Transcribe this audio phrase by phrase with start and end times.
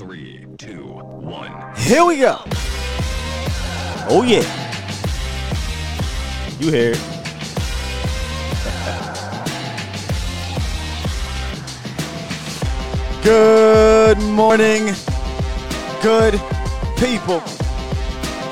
[0.00, 1.76] Three, two, one.
[1.76, 2.38] Here we go.
[4.08, 4.40] Oh yeah.
[6.58, 6.96] You hear it.
[13.22, 14.94] Good morning,
[16.00, 16.40] good
[16.96, 17.42] people.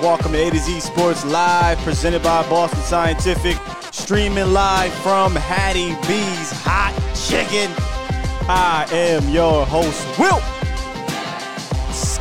[0.02, 3.56] Welcome to A to Z Sports Live, presented by Boston Scientific,
[3.90, 7.72] streaming live from Hattie B's Hot Chicken.
[8.50, 10.42] I am your host, Will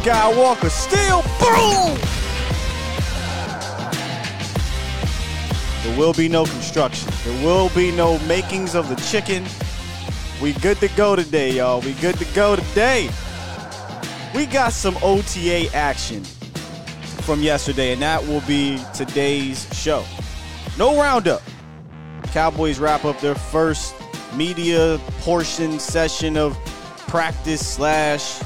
[0.07, 0.69] Skywalker.
[0.69, 1.99] Still, boom!
[5.84, 7.11] There will be no construction.
[7.25, 9.43] There will be no makings of the chicken.
[10.41, 11.81] We good to go today, y'all.
[11.81, 13.09] We good to go today.
[14.34, 20.05] We got some OTA action from yesterday, and that will be today's show.
[20.77, 21.41] No roundup.
[22.31, 23.93] Cowboys wrap up their first
[24.34, 26.57] media portion session of
[27.07, 28.41] practice slash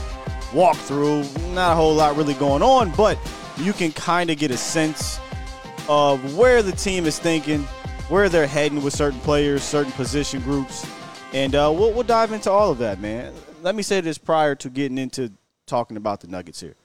[0.52, 1.54] walkthrough.
[1.54, 3.18] Not a whole lot really going on, but
[3.58, 5.20] you can kind of get a sense
[5.90, 7.64] of where the team is thinking,
[8.10, 10.86] where they're heading with certain players, certain position groups,
[11.34, 13.34] and uh, we'll, we'll dive into all of that, man.
[13.62, 15.32] Let me say this prior to getting into
[15.66, 16.76] talking about the Nuggets here.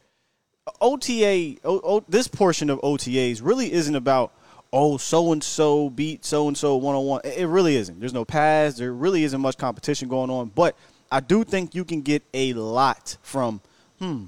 [0.80, 4.32] OTA, o, o, this portion of OTAs really isn't about
[4.72, 7.20] oh so and so beat so and so one on one.
[7.24, 8.00] It really isn't.
[8.00, 8.76] There's no pass.
[8.76, 10.50] There really isn't much competition going on.
[10.54, 10.76] But
[11.10, 13.60] I do think you can get a lot from
[13.98, 14.24] hmm,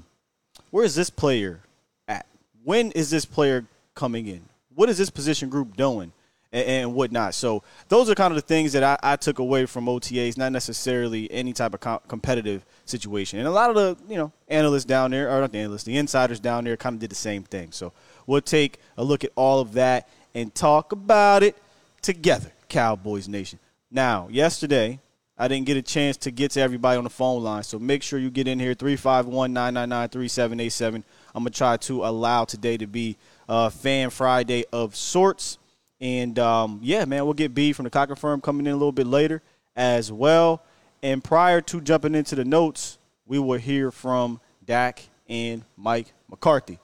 [0.71, 1.61] where is this player
[2.07, 2.25] at?
[2.63, 4.41] When is this player coming in?
[4.75, 6.11] What is this position group doing?
[6.51, 7.35] And, whatnot.
[7.35, 10.51] So those are kind of the things that I, I, took away from OTAs, not
[10.51, 13.37] necessarily any type of com- competitive situation.
[13.37, 15.95] And a lot of the you know analysts down there, or not the analysts, the
[15.95, 17.71] insiders down there, kind of did the same thing.
[17.71, 17.93] So
[18.25, 21.55] we'll take a look at all of that and talk about it
[22.01, 23.59] together, Cowboys Nation.
[23.91, 24.99] Now, yesterday,
[25.41, 28.03] I didn't get a chance to get to everybody on the phone line, so make
[28.03, 31.05] sure you get in here 351 999 3787.
[31.33, 33.15] I'm going to try to allow today to be
[33.47, 35.57] a Fan Friday of sorts.
[36.01, 38.91] And um, yeah, man, we'll get B from the Cocker Firm coming in a little
[38.91, 39.41] bit later
[39.77, 40.61] as well.
[41.01, 46.79] And prior to jumping into the notes, we will hear from Dak and Mike McCarthy.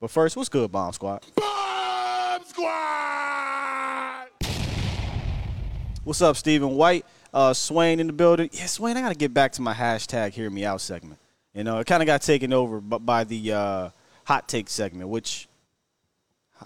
[0.00, 1.24] But first, what's good, Bomb Squad?
[1.36, 3.12] Bomb Squad!
[6.02, 7.06] What's up, Stephen White?
[7.32, 8.50] Uh, Swain in the building.
[8.52, 11.18] Yeah, Swain, I got to get back to my hashtag Hear Me Out segment.
[11.54, 13.88] You know, it kind of got taken over by the uh,
[14.24, 15.48] hot take segment, which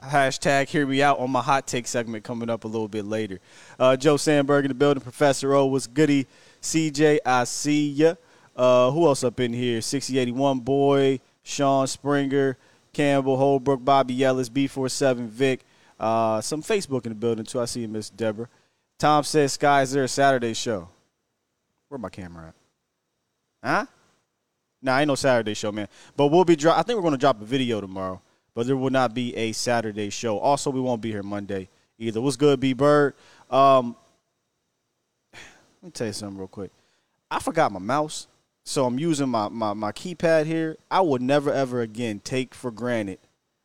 [0.03, 3.41] hashtag hear me out on my hot take segment coming up a little bit later.
[3.79, 5.03] Uh, Joe Sandberg in the building.
[5.03, 6.27] Professor O was goody.
[6.63, 8.15] CJ, I see ya.
[8.55, 9.81] Uh, who else up in here?
[9.81, 12.57] 6081 Boy, Sean Springer,
[12.93, 15.65] Campbell, Holbrook, Bobby Ellis, B47 Vic.
[15.99, 17.61] Uh, some Facebook in the building too.
[17.61, 18.49] I see you, Miss Deborah.
[18.99, 20.89] Tom says, Sky, is there a Saturday show?
[21.89, 22.55] Where my camera at?
[23.69, 23.87] Huh?
[24.83, 25.89] Nah, ain't no Saturday show, man.
[26.17, 26.79] But we'll be drop.
[26.79, 28.21] I think we're gonna drop a video tomorrow
[28.57, 30.39] but there will not be a Saturday show.
[30.39, 31.69] Also, we won't be here Monday
[31.99, 32.23] either.
[32.23, 33.13] What's good, B Bird?
[33.51, 33.95] Um,
[35.35, 36.73] let me tell you something real quick.
[37.31, 38.29] I forgot my mouse,
[38.65, 40.79] so I'm using my, my, my keypad here.
[40.91, 43.19] I would never, ever again take for granted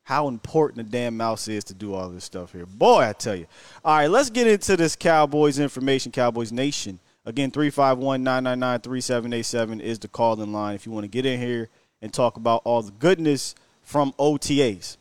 [0.04, 2.66] how important the damn mouse is to do all this stuff here.
[2.66, 3.48] Boy, I tell you.
[3.86, 7.00] All right, let's get into this Cowboys information, Cowboys Nation.
[7.26, 11.40] Again, 351 999 3787 is the call in line if you want to get in
[11.40, 11.70] here
[12.02, 13.56] and talk about all the goodness–
[13.92, 14.98] from OTAs.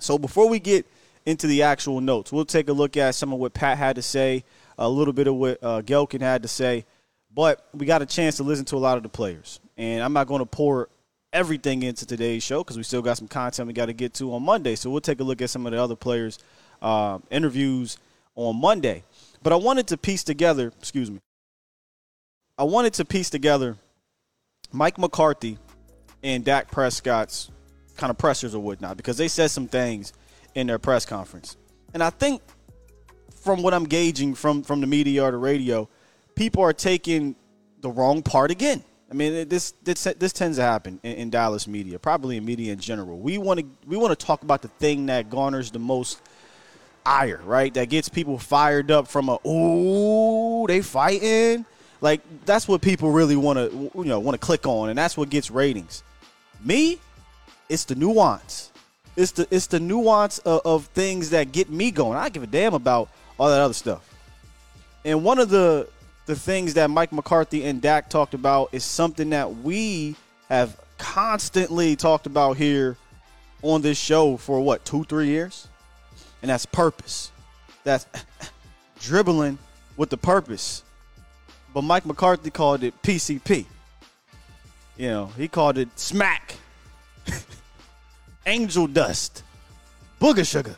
[0.00, 0.86] So before we get
[1.26, 4.02] into the actual notes, we'll take a look at some of what Pat had to
[4.02, 4.44] say,
[4.78, 6.84] a little bit of what uh, Gehlken had to say,
[7.32, 9.60] but we got a chance to listen to a lot of the players.
[9.76, 10.88] And I'm not going to pour
[11.32, 14.34] everything into today's show because we still got some content we got to get to
[14.34, 14.74] on Monday.
[14.74, 16.38] So we'll take a look at some of the other players'
[16.82, 17.98] uh, interviews
[18.34, 19.04] on Monday.
[19.42, 21.20] But I wanted to piece together, excuse me,
[22.58, 23.76] I wanted to piece together
[24.72, 25.58] Mike McCarthy
[26.22, 27.50] and Dak Prescott's
[27.96, 30.12] kind of pressures or whatnot because they said some things
[30.54, 31.56] in their press conference.
[31.94, 32.42] And I think
[33.42, 35.88] from what I'm gauging from from the media or the radio,
[36.34, 37.34] people are taking
[37.80, 38.84] the wrong part again.
[39.10, 42.72] I mean, this this this tends to happen in, in Dallas media, probably in media
[42.72, 43.18] in general.
[43.18, 46.22] We want to we want to talk about the thing that garners the most
[47.04, 47.74] ire, right?
[47.74, 51.66] That gets people fired up from a ooh, they fighting.
[52.00, 55.16] Like that's what people really want to you know want to click on, and that's
[55.16, 56.04] what gets ratings.
[56.62, 57.00] Me,
[57.68, 58.70] it's the nuance.
[59.16, 62.16] It's the it's the nuance of, of things that get me going.
[62.16, 63.10] I give a damn about
[63.40, 64.06] all that other stuff.
[65.04, 65.88] And one of the
[66.30, 70.14] the things that Mike McCarthy and Dak talked about is something that we
[70.48, 72.96] have constantly talked about here
[73.62, 75.66] on this show for what two three years,
[76.40, 77.32] and that's purpose.
[77.82, 78.06] That's
[79.00, 79.58] dribbling
[79.96, 80.84] with the purpose.
[81.74, 83.64] But Mike McCarthy called it PCP.
[84.98, 86.54] You know, he called it smack,
[88.46, 89.42] angel dust,
[90.20, 90.76] booger sugar.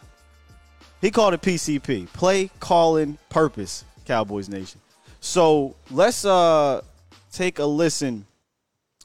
[1.03, 4.81] He called it PCP, play calling purpose, Cowboys Nation.
[5.23, 6.83] So let's uh
[7.31, 8.27] take a listen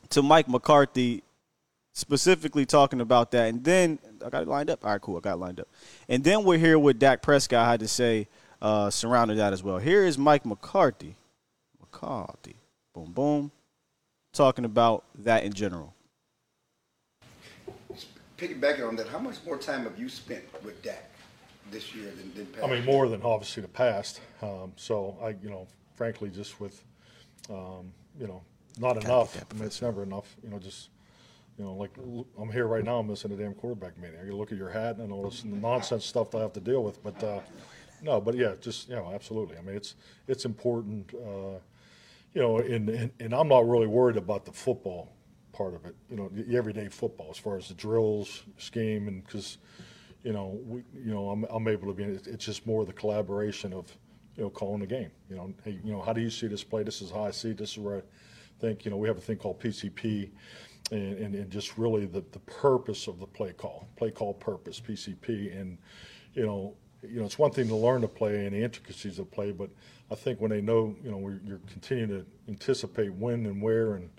[0.10, 1.22] to Mike McCarthy
[1.94, 4.84] specifically talking about that, and then I got it lined up.
[4.84, 5.68] All right, cool, I got it lined up,
[6.10, 8.28] and then we're here with Dak Prescott I had to say
[8.64, 9.78] uh, surrounding that as well.
[9.78, 11.16] Here is Mike McCarthy,
[11.80, 12.56] McCarthy,
[12.96, 13.52] boom, boom,
[14.34, 15.94] talking about that in general.
[18.40, 21.12] Piggybacking on that, how much more time have you spent with Dak
[21.70, 22.66] this year than, than past?
[22.66, 24.20] I mean, more than obviously the past.
[24.42, 25.68] Um, so I, you know,
[25.98, 26.82] frankly, just with,
[27.50, 28.42] um, you know,
[28.80, 29.36] not enough.
[29.36, 30.36] I mean, it's never enough.
[30.44, 30.90] You know, just,
[31.58, 31.92] you know, like
[32.40, 34.20] I'm here right now, I'm missing a damn quarterback meeting.
[34.20, 36.54] I got to look at your hat and all this nonsense stuff that I have
[36.54, 37.04] to deal with.
[37.04, 37.40] But uh,
[38.02, 39.58] no, but yeah, just you know, absolutely.
[39.58, 39.96] I mean, it's
[40.28, 41.12] it's important.
[41.14, 41.60] Uh,
[42.34, 45.12] you know, and, and and I'm not really worried about the football
[45.52, 45.96] part of it.
[46.10, 49.58] You know, the everyday football as far as the drills, scheme, and because
[50.24, 52.04] you know, we, you know, I'm, I'm able to be.
[52.04, 53.92] It's just more the collaboration of,
[54.38, 55.12] you know, calling the game.
[55.30, 56.84] You know, hey, you know, how do you see this play?
[56.84, 57.50] This is how I see.
[57.50, 57.58] it.
[57.58, 58.02] This is where I
[58.60, 58.86] think.
[58.86, 60.30] You know, we have a thing called PCP,
[60.92, 64.80] and, and, and just really the the purpose of the play call, play call purpose,
[64.80, 65.78] PCP, and
[66.34, 66.76] you know.
[67.04, 69.70] You know, it's one thing to learn to play and the intricacies of play, but
[70.10, 74.10] I think when they know, you know, you're continuing to anticipate when and where and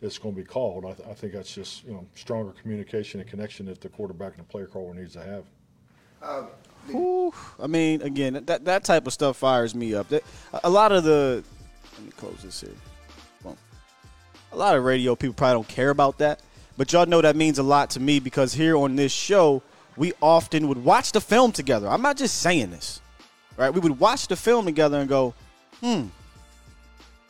[0.00, 0.84] it's going to be called.
[0.84, 4.36] I, th- I think that's just you know stronger communication and connection that the quarterback
[4.36, 5.44] and the player caller needs to have.
[6.22, 6.44] Uh,
[6.88, 7.32] Whew.
[7.60, 10.08] I mean, again, that that type of stuff fires me up.
[10.08, 10.24] That,
[10.64, 11.44] a lot of the
[11.96, 12.70] let me close this here.
[13.42, 13.56] Boom.
[14.52, 16.40] A lot of radio people probably don't care about that,
[16.76, 19.62] but y'all know that means a lot to me because here on this show,
[19.96, 21.88] we often would watch the film together.
[21.88, 23.00] I'm not just saying this,
[23.56, 23.70] right?
[23.70, 25.34] We would watch the film together and go,
[25.80, 26.06] hmm,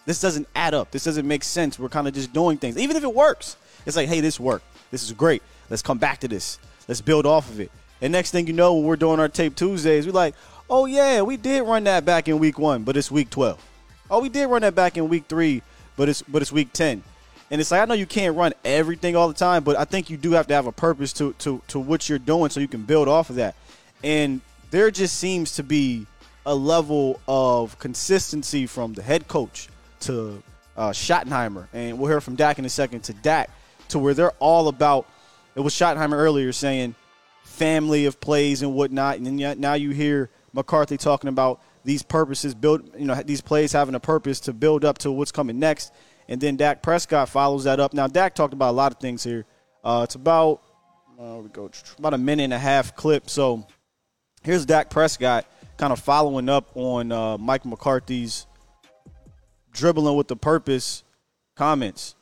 [0.06, 0.90] this doesn't add up.
[0.90, 1.78] This doesn't make sense.
[1.78, 3.56] We're kind of just doing things, even if it works.
[3.86, 4.64] It's like, hey, this worked.
[4.90, 5.42] This is great.
[5.68, 6.58] Let's come back to this.
[6.88, 7.70] Let's build off of it.
[8.00, 10.34] And next thing you know, when we're doing our tape Tuesdays, we're like,
[10.68, 13.62] oh yeah, we did run that back in week one, but it's week twelve.
[14.10, 15.62] Oh, we did run that back in week three,
[15.96, 17.02] but it's but it's week ten.
[17.50, 20.08] And it's like I know you can't run everything all the time, but I think
[20.08, 22.68] you do have to have a purpose to to to what you're doing so you
[22.68, 23.54] can build off of that.
[24.02, 26.06] And there just seems to be
[26.46, 29.68] a level of consistency from the head coach
[30.00, 30.42] to
[30.76, 33.50] uh, Schottenheimer, and we'll hear from Dak in a second to Dak,
[33.88, 35.06] to where they're all about.
[35.54, 36.94] It was Schottenheimer earlier saying
[37.60, 42.54] family of plays and whatnot, and then now you hear McCarthy talking about these purposes
[42.54, 45.92] build, you know, these plays having a purpose to build up to what's coming next,
[46.26, 47.92] and then Dak Prescott follows that up.
[47.92, 49.44] Now Dak talked about a lot of things here.
[49.84, 50.62] Uh, it's about
[51.20, 53.28] uh, we go about a minute and a half clip.
[53.28, 53.66] So
[54.42, 55.44] here's Dak Prescott
[55.76, 58.46] kind of following up on uh, Mike McCarthy's
[59.70, 61.04] dribbling with the purpose
[61.56, 62.14] comments.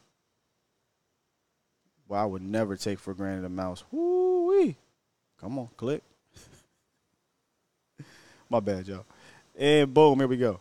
[2.09, 3.85] Well, I would never take for granted a mouse.
[3.93, 4.77] Woo-wee.
[5.41, 6.03] Come on, click.
[8.51, 9.05] My bad, y'all.
[9.59, 10.61] And boom, here we go.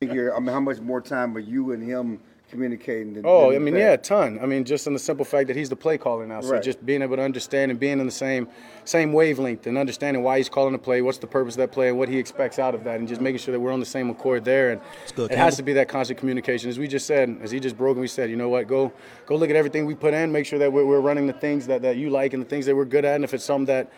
[0.00, 2.20] Figure, I mean, how much more time are you and him
[2.50, 3.14] communicating?
[3.14, 3.80] Than, Oh, than I mean, past?
[3.80, 4.38] yeah, a ton.
[4.40, 6.40] I mean, just on the simple fact that he's the play caller now.
[6.40, 6.62] So Right.
[6.62, 8.48] just being able to understand and being in the same
[8.84, 11.88] same wavelength and understanding why he's calling the play, what's the purpose of that play,
[11.88, 13.86] and what he expects out of that, and just making sure that we're on the
[13.86, 14.70] same accord there.
[14.70, 14.80] And
[15.14, 15.44] good, it Campbell.
[15.44, 16.70] has to be that constant communication.
[16.70, 18.92] As we just said, as he just broke, and we said, you know what, go
[19.26, 21.66] go look at everything we put in, make sure that we're, we're running the things
[21.66, 23.16] that, that you like and the things that we're good at.
[23.16, 23.90] And if it's something that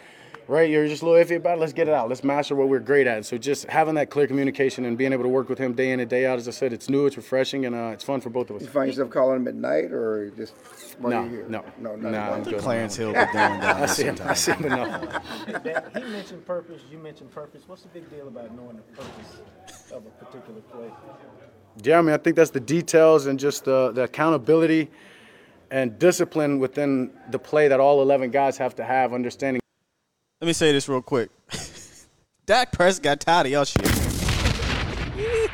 [0.51, 0.69] right?
[0.69, 1.61] You're just a little iffy about it.
[1.61, 2.09] Let's get it out.
[2.09, 3.25] Let's master what we're great at.
[3.25, 6.01] So just having that clear communication and being able to work with him day in
[6.01, 8.31] and day out, as I said, it's new, it's refreshing, and uh, it's fun for
[8.31, 8.63] both of us.
[8.63, 10.55] You find yourself calling him at night or just
[10.99, 12.59] while No, you're no, no, no, I'm good.
[12.59, 14.17] Clarence Hill down down I see him.
[14.25, 15.23] I see him enough.
[15.63, 16.83] That- he mentioned purpose.
[16.91, 17.63] You mentioned purpose.
[17.67, 19.41] What's the big deal about knowing the purpose
[19.93, 20.91] of a particular play?
[21.83, 24.91] Yeah, I mean, I think that's the details and just the, the accountability
[25.71, 29.61] and discipline within the play that all 11 guys have to have, understanding.
[30.41, 31.31] Let me say this real quick.
[32.47, 33.87] Dak Prescott got tired of y'all shit.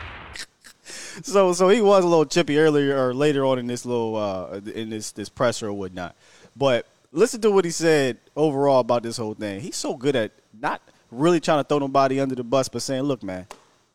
[1.22, 4.60] so so he was a little chippy earlier or later on in this little uh
[4.74, 6.14] in this this presser or whatnot.
[6.54, 9.60] But listen to what he said overall about this whole thing.
[9.60, 13.02] He's so good at not really trying to throw nobody under the bus, but saying,
[13.02, 13.46] "Look, man,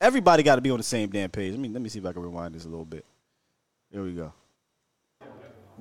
[0.01, 2.05] everybody got to be on the same damn page." Let me let me see if
[2.05, 3.05] I can rewind this a little bit.
[3.91, 4.33] Here we go.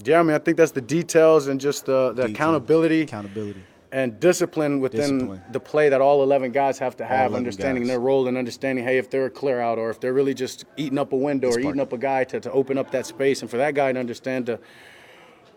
[0.04, 2.34] Yeah, I mean, I think that's the details and just the, the Detail.
[2.34, 3.62] accountability accountability.
[3.92, 5.42] And discipline within Discipline.
[5.52, 7.88] the play that all 11 guys have to have, understanding guys.
[7.88, 10.64] their role and understanding, hey, if they're a clear out or if they're really just
[10.76, 11.66] eating up a window or Spark.
[11.66, 13.98] eating up a guy to, to open up that space and for that guy to
[13.98, 14.58] understand to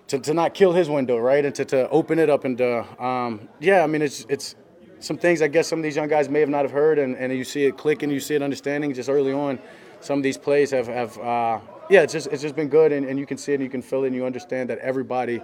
[0.07, 1.45] to, to not kill his window, right?
[1.45, 4.55] And to, to open it up and to, um, yeah, I mean, it's it's
[4.99, 7.15] some things I guess some of these young guys may have not have heard and,
[7.17, 9.59] and you see it clicking, you see it understanding just early on.
[10.01, 11.59] Some of these plays have, have uh,
[11.89, 13.69] yeah, it's just it's just been good, and, and you can see it, and you
[13.69, 15.41] can feel it, and you understand that everybody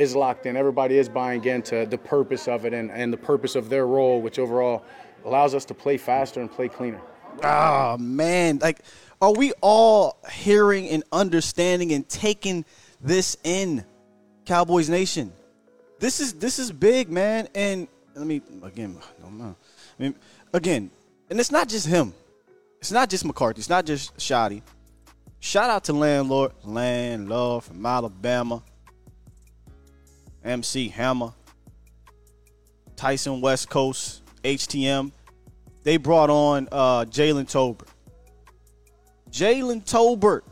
[0.00, 0.56] is locked in.
[0.56, 4.22] Everybody is buying into the purpose of it and, and the purpose of their role,
[4.22, 4.82] which overall
[5.26, 7.00] allows us to play faster and play cleaner.
[7.44, 8.80] Oh man, like
[9.20, 12.64] are we all hearing and understanding and taking
[13.02, 13.84] this in
[14.46, 15.32] Cowboys Nation?
[15.98, 17.48] This is this is big, man.
[17.54, 18.96] And let me again.
[19.22, 19.54] I
[19.98, 20.14] mean,
[20.54, 20.90] again,
[21.28, 22.14] and it's not just him.
[22.80, 23.58] It's not just McCarthy.
[23.58, 24.62] It's not just Schotty.
[25.40, 28.62] Shout out to Landlord, Landlord from Alabama.
[30.44, 31.32] MC Hammer,
[32.96, 35.12] Tyson West Coast, HTM.
[35.82, 37.88] They brought on uh, Jalen Tolbert.
[39.30, 40.42] Jalen Tolbert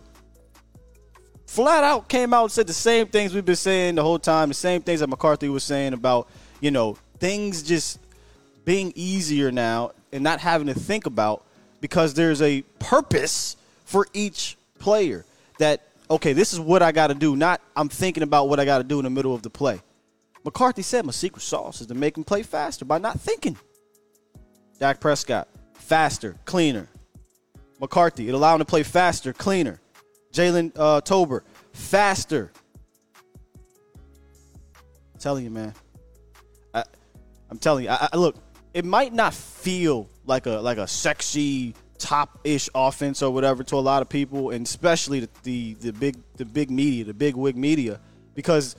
[1.46, 4.48] flat out came out and said the same things we've been saying the whole time,
[4.48, 6.28] the same things that McCarthy was saying about,
[6.60, 7.98] you know, things just
[8.64, 11.44] being easier now and not having to think about
[11.80, 15.24] because there's a purpose for each player
[15.58, 17.36] that okay, this is what I got to do.
[17.36, 19.80] Not I'm thinking about what I got to do in the middle of the play.
[20.44, 23.56] McCarthy said my secret sauce is to make him play faster by not thinking.
[24.78, 26.88] Dak Prescott, faster, cleaner.
[27.80, 29.80] McCarthy, it allowed him to play faster, cleaner.
[30.32, 32.52] Jalen uh, Tolbert, faster.
[35.14, 35.74] I'm telling you, man.
[36.74, 36.84] I,
[37.50, 37.90] I'm telling you.
[37.90, 38.36] I, I, look,
[38.74, 43.80] it might not feel like a like a sexy top-ish offense or whatever to a
[43.80, 47.56] lot of people, and especially the, the the big the big media, the big wig
[47.56, 48.00] media,
[48.34, 48.76] because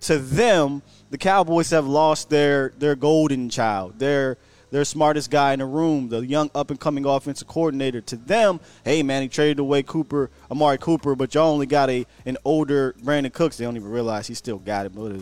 [0.00, 4.38] to them, the Cowboys have lost their their golden child, their
[4.70, 8.00] their smartest guy in the room, the young up and coming offensive coordinator.
[8.00, 12.06] To them, hey man, he traded away Cooper, Amari Cooper, but y'all only got a
[12.24, 13.58] an older Brandin Cooks.
[13.58, 14.94] They don't even realize he still got it.
[14.94, 15.12] But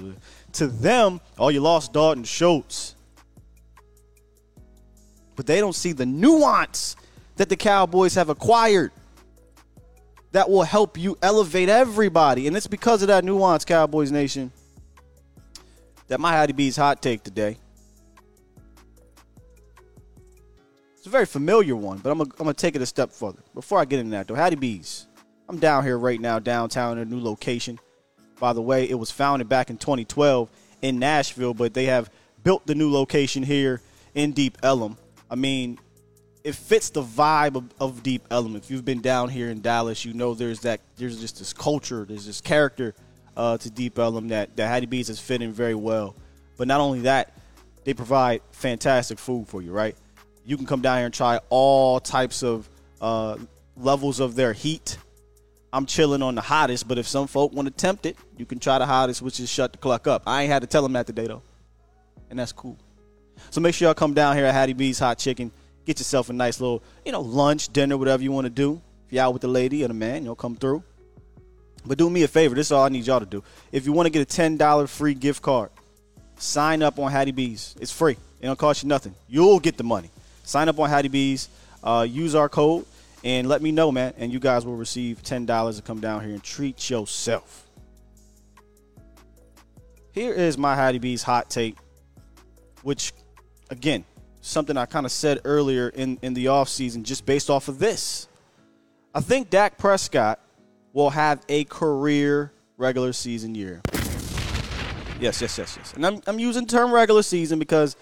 [0.54, 2.94] to them, oh, you lost Dalton Schultz.
[5.36, 6.96] But they don't see the nuance
[7.40, 8.92] that the Cowboys have acquired
[10.32, 12.46] that will help you elevate everybody.
[12.46, 14.52] And it's because of that nuance, Cowboys Nation,
[16.08, 17.56] that my Hattie B's hot take today.
[20.98, 23.42] It's a very familiar one, but I'm going to take it a step further.
[23.54, 25.06] Before I get into that, though, Hattie B's.
[25.48, 27.80] I'm down here right now, downtown in a new location.
[28.38, 30.50] By the way, it was founded back in 2012
[30.82, 32.10] in Nashville, but they have
[32.44, 33.80] built the new location here
[34.14, 34.98] in Deep Ellum.
[35.30, 35.78] I mean,
[36.44, 38.56] it fits the vibe of, of, Deep Ellum.
[38.56, 42.04] If you've been down here in Dallas, you know there's that there's just this culture,
[42.08, 42.94] there's this character
[43.36, 46.14] uh, to Deep Ellum that that Hattie B's is fitting very well.
[46.56, 47.34] But not only that,
[47.84, 49.72] they provide fantastic food for you.
[49.72, 49.96] Right,
[50.44, 52.68] you can come down here and try all types of
[53.00, 53.36] uh,
[53.76, 54.96] levels of their heat.
[55.72, 58.58] I'm chilling on the hottest, but if some folk want to tempt it, you can
[58.58, 60.24] try the hottest, which is shut the clock up.
[60.26, 61.42] I ain't had to tell them that today though,
[62.28, 62.76] and that's cool.
[63.50, 65.52] So make sure y'all come down here at Hattie B's Hot Chicken.
[65.84, 68.80] Get yourself a nice little, you know, lunch, dinner, whatever you want to do.
[69.06, 70.82] If you're out with the lady or the man, you'll come through.
[71.84, 72.54] But do me a favor.
[72.54, 73.42] This is all I need y'all to do.
[73.72, 75.70] If you want to get a $10 free gift card,
[76.36, 77.74] sign up on Hattie B's.
[77.80, 78.16] It's free.
[78.40, 79.14] It don't cost you nothing.
[79.28, 80.10] You'll get the money.
[80.44, 81.48] Sign up on Hattie B's.
[81.82, 82.84] Uh, use our code
[83.24, 84.14] and let me know, man.
[84.18, 87.66] And you guys will receive $10 to come down here and treat yourself.
[90.12, 91.76] Here is my Hattie B's hot take,
[92.82, 93.12] which
[93.70, 94.04] again,
[94.40, 98.28] something I kind of said earlier in, in the offseason just based off of this.
[99.14, 100.40] I think Dak Prescott
[100.92, 103.82] will have a career regular season year.
[105.20, 105.92] Yes, yes, yes, yes.
[105.94, 107.96] And I'm, I'm using term regular season because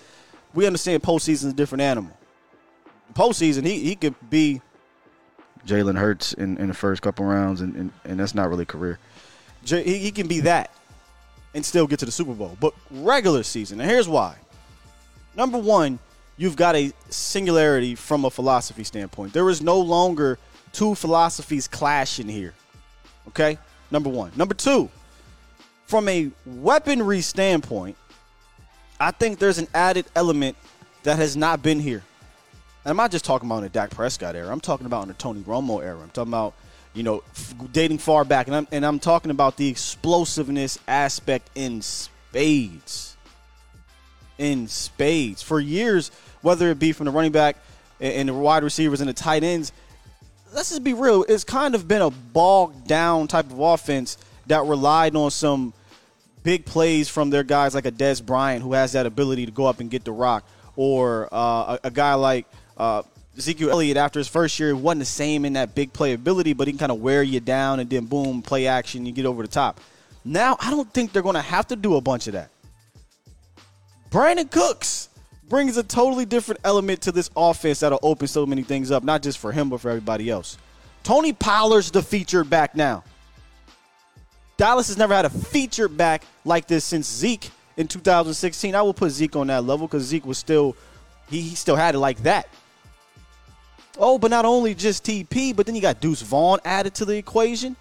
[0.54, 2.16] we understand postseason is a different animal.
[3.14, 4.60] Postseason, he, he could be
[5.66, 8.98] Jalen Hurts in, in the first couple rounds, and, and, and that's not really career.
[9.64, 10.70] J, he, he can be that
[11.54, 12.56] and still get to the Super Bowl.
[12.60, 14.36] But regular season, and here's why.
[15.34, 15.98] Number one,
[16.38, 19.34] you've got a singularity from a philosophy standpoint.
[19.34, 20.38] There is no longer
[20.72, 22.54] two philosophies clashing here.
[23.26, 23.58] Okay?
[23.90, 24.32] Number one.
[24.36, 24.88] Number two,
[25.86, 27.96] from a weaponry standpoint,
[28.98, 30.56] I think there's an added element
[31.02, 32.02] that has not been here.
[32.84, 34.50] And I'm not just talking about in the Dak Prescott era.
[34.50, 35.98] I'm talking about in the Tony Romo era.
[36.00, 36.54] I'm talking about,
[36.94, 37.22] you know,
[37.72, 38.46] dating far back.
[38.46, 43.16] And I'm, and I'm talking about the explosiveness aspect in spades
[44.38, 46.10] in spades for years,
[46.42, 47.56] whether it be from the running back
[48.00, 49.72] and the wide receivers and the tight ends.
[50.54, 51.24] Let's just be real.
[51.28, 54.16] It's kind of been a bogged down type of offense
[54.46, 55.74] that relied on some
[56.42, 59.66] big plays from their guys like a Dez Bryant who has that ability to go
[59.66, 60.44] up and get the rock,
[60.76, 62.46] or uh, a, a, guy like
[62.78, 63.02] uh,
[63.36, 66.66] Ezekiel Elliott after his first year wasn't the same in that big play ability, but
[66.66, 69.42] he can kind of wear you down and then boom, play action, you get over
[69.42, 69.80] the top.
[70.24, 72.50] Now I don't think they're going to have to do a bunch of that.
[74.10, 75.08] Brandin Cooks
[75.48, 79.22] brings a totally different element to this offense that'll open so many things up, not
[79.22, 80.58] just for him, but for everybody else.
[81.02, 83.04] Tony Pollard's the featured back now.
[84.56, 88.74] Dallas has never had a featured back like this since Zeke in 2016.
[88.74, 90.76] I will put Zeke on that level because Zeke was still
[91.30, 92.48] he, he still had it like that.
[93.98, 97.16] Oh, but not only just TP, but then you got Deuce Vaughn added to the
[97.16, 97.76] equation.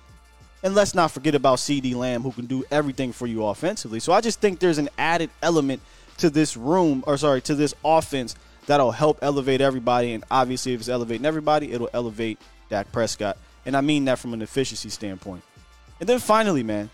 [0.64, 4.00] And let's not forget about CeeDee Lamb, who can do everything for you offensively.
[4.00, 5.82] So I just think there's an added element
[6.18, 10.14] to this room, or sorry, to this offense that'll help elevate everybody.
[10.14, 13.38] And obviously, if it's elevating everybody, it'll elevate Dak Prescott.
[13.66, 15.44] And I mean that from an efficiency standpoint.
[16.00, 16.90] And then finally, man,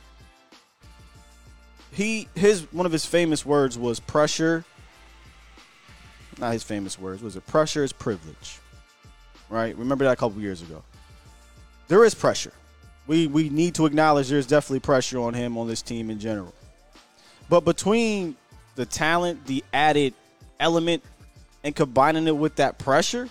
[1.91, 4.63] he his one of his famous words was pressure.
[6.39, 7.21] Not his famous words.
[7.21, 8.59] Was it pressure is privilege?
[9.49, 9.77] Right?
[9.77, 10.83] Remember that a couple years ago.
[11.87, 12.53] There is pressure.
[13.05, 16.53] We we need to acknowledge there's definitely pressure on him on this team in general.
[17.49, 18.35] But between
[18.75, 20.13] the talent, the added
[20.59, 21.03] element,
[21.63, 23.29] and combining it with that pressure,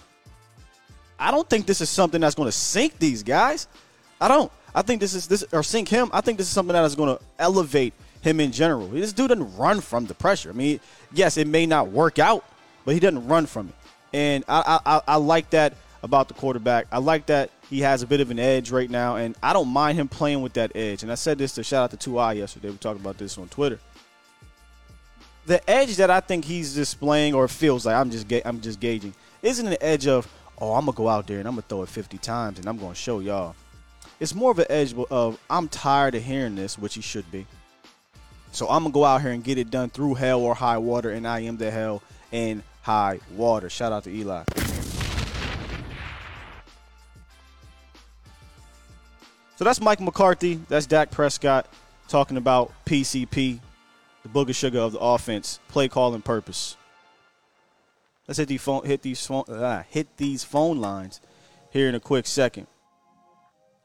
[1.18, 3.68] I don't think this is something that's going to sink these guys.
[4.20, 4.50] I don't.
[4.74, 6.10] I think this is this or sink him.
[6.12, 8.88] I think this is something that is going to elevate him in general.
[8.88, 10.50] This dude doesn't run from the pressure.
[10.50, 10.80] I mean,
[11.12, 12.44] yes, it may not work out,
[12.84, 13.74] but he doesn't run from it,
[14.12, 16.86] and I I, I like that about the quarterback.
[16.90, 19.68] I like that he has a bit of an edge right now, and I don't
[19.68, 21.02] mind him playing with that edge.
[21.02, 22.70] And I said this to shout out to Two Eye yesterday.
[22.70, 23.78] We talked about this on Twitter.
[25.46, 28.78] The edge that I think he's displaying, or feels like I'm just ga- I'm just
[28.78, 31.82] gauging, isn't an edge of oh I'm gonna go out there and I'm gonna throw
[31.82, 33.56] it 50 times and I'm gonna show y'all.
[34.20, 37.46] It's more of an edge of I'm tired of hearing this, which he should be.
[38.52, 41.10] So I'm gonna go out here and get it done through hell or high water,
[41.10, 43.68] and I am the hell in high water.
[43.68, 44.44] Shout out to Eli.
[49.56, 50.60] So that's Mike McCarthy.
[50.68, 51.66] That's Dak Prescott
[52.08, 53.60] talking about PCP,
[54.22, 56.76] the booger sugar of the offense, play calling purpose.
[58.26, 61.20] Let's hit these phone hit these phone uh, hit these phone lines
[61.70, 62.66] here in a quick second.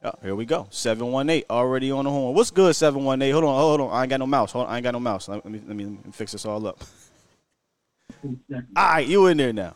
[0.03, 0.67] Oh, here we go.
[0.69, 2.35] 718 already on the horn.
[2.35, 3.33] What's good, 718?
[3.33, 3.89] Hold on, hold on.
[3.91, 4.51] I ain't got no mouse.
[4.51, 5.27] Hold on, I ain't got no mouse.
[5.27, 6.83] Let me, let me, let me fix this all up.
[8.23, 8.35] all
[8.75, 9.75] right, you in there now.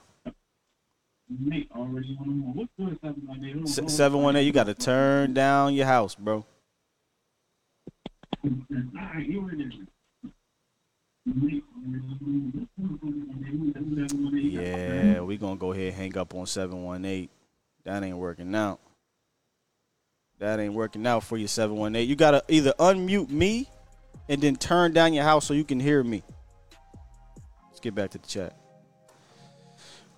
[3.66, 4.44] Seven one eight.
[4.44, 6.46] You got to turn down your house, bro.
[8.44, 8.62] Yeah,
[16.18, 17.30] up on seven one eight.
[17.84, 18.80] That ain't working out.
[20.40, 22.08] That ain't working out for you, seven one eight.
[22.10, 23.70] You gotta either unmute me
[24.30, 26.24] and then turn down your house so you can hear me.
[27.70, 28.56] Let's get back to the chat.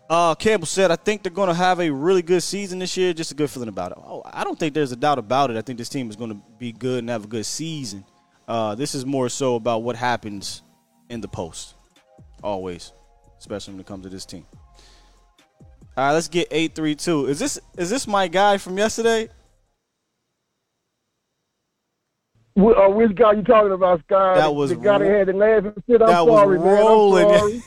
[0.09, 3.13] Uh, Campbell said, I think they're going to have a really good season this year.
[3.13, 3.97] Just a good feeling about it.
[3.97, 5.57] Oh, I don't think there's a doubt about it.
[5.57, 8.03] I think this team is going to be good and have a good season.
[8.47, 10.61] Uh, this is more so about what happens
[11.09, 11.73] in the post,
[12.43, 12.91] always,
[13.39, 14.45] especially when it comes to this team.
[15.95, 17.27] All right, let's get eight three two.
[17.27, 19.29] Is this is this my guy from yesterday?
[22.57, 24.35] Uh, which guy you talking about, Scott?
[24.37, 26.01] That was the guy that had the and shit.
[26.01, 27.27] I'm that was sorry, rolling.
[27.27, 27.33] man.
[27.33, 27.63] I'm sorry.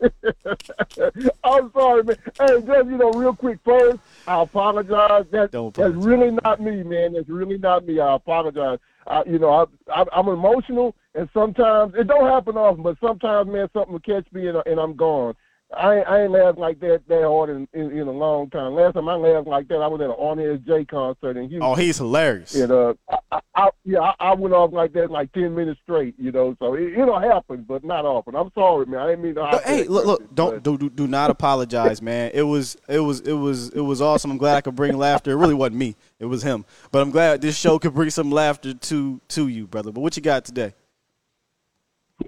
[1.44, 2.16] I'm sorry, man.
[2.38, 5.24] Hey, just you know, real quick first, I apologize.
[5.32, 7.14] That, Don't that's really not me, man.
[7.14, 7.98] That's really not me.
[7.98, 8.78] I apologize.
[9.06, 13.50] I, you know, I, I, I'm emotional, and sometimes it don't happen often, but sometimes,
[13.50, 15.34] man, something will catch me, and, and I'm gone.
[15.76, 18.74] I, ain't- I ain't laughed like that that hard in, in, in a long time.
[18.74, 21.48] Last time I laughed like that, I was at an On Air J concert in
[21.48, 21.62] Houston.
[21.62, 22.54] Oh, he's hilarious.
[22.54, 25.80] And uh, I, I, I, yeah, I, I went off like that like ten minutes
[25.82, 26.56] straight, you know.
[26.58, 28.34] So it, it'll happen, but not often.
[28.34, 29.00] I'm sorry, man.
[29.00, 29.48] I didn't mean to.
[29.52, 30.20] But, hey, look, look!
[30.20, 32.30] but- Don't do, do do not apologize, man.
[32.34, 34.30] It was it was it was it was awesome.
[34.30, 35.30] I'm glad I could bring laughter.
[35.32, 36.64] It really wasn't me; it was him.
[36.90, 39.92] But I'm glad this show could bring some laughter to to you, brother.
[39.92, 40.74] But what you got today?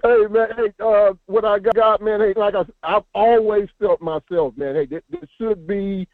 [0.03, 0.47] Hey, man.
[0.55, 2.19] Hey, uh, what I got, man.
[2.19, 4.75] Hey, like I, I've always felt myself, man.
[4.75, 6.07] Hey, this, this should be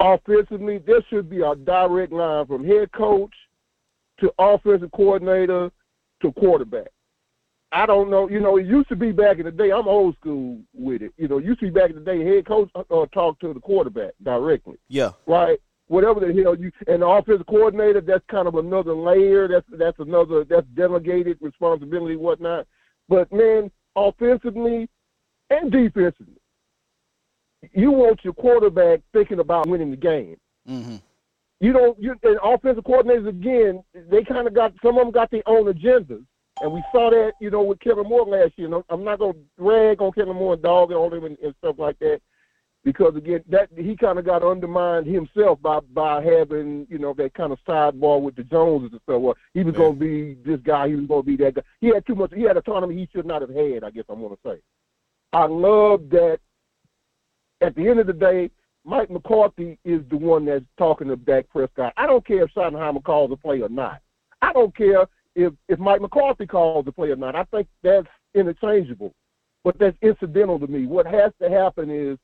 [0.00, 0.78] offensively.
[0.78, 3.34] This should be a direct line from head coach
[4.20, 5.70] to offensive coordinator
[6.22, 6.88] to quarterback.
[7.72, 8.28] I don't know.
[8.28, 9.70] You know, it used to be back in the day.
[9.70, 11.12] I'm old school with it.
[11.16, 12.24] You know, it used to be back in the day.
[12.24, 14.76] Head coach uh, uh, talked to the quarterback directly.
[14.88, 15.60] Yeah, right?
[15.90, 19.48] Whatever the hell you and the offensive coordinator, that's kind of another layer.
[19.48, 22.68] That's that's another that's delegated responsibility, whatnot.
[23.08, 24.88] But man, offensively
[25.50, 26.40] and defensively,
[27.72, 30.36] you want your quarterback thinking about winning the game.
[30.64, 30.96] hmm
[31.58, 32.00] You don't.
[32.00, 35.64] You and offensive coordinators again, they kind of got some of them got their own
[35.64, 36.24] agendas,
[36.62, 38.66] and we saw that you know with Kellen Moore last year.
[38.72, 41.80] And I'm- not gonna rag on Kellen Moore and dog on him and, and stuff
[41.80, 42.20] like that,
[42.84, 47.34] because again, that he kind of got undermined himself by by having you know that
[47.34, 49.20] kind of sidebar with the Joneses and stuff.
[49.20, 49.80] Well, he was Yeah.
[49.80, 50.88] gonna be this guy.
[50.88, 51.62] He was gonna be that guy.
[51.80, 52.32] He had too much.
[52.34, 53.84] He had autonomy he should not have had.
[53.84, 54.60] I guess I'm gonna say.
[55.32, 56.40] I love that.
[57.60, 58.50] At the end of the day,
[58.84, 61.92] Mike McCarthy is the one that's talking to Dak Prescott.
[61.98, 64.00] I don't care if Schottenheimer calls the play or not.
[64.40, 67.36] I don't care if if Mike McCarthy calls the play or not.
[67.36, 69.12] I think that's interchangeable,
[69.64, 70.86] but that's incidental to me.
[70.86, 72.18] What has to happen is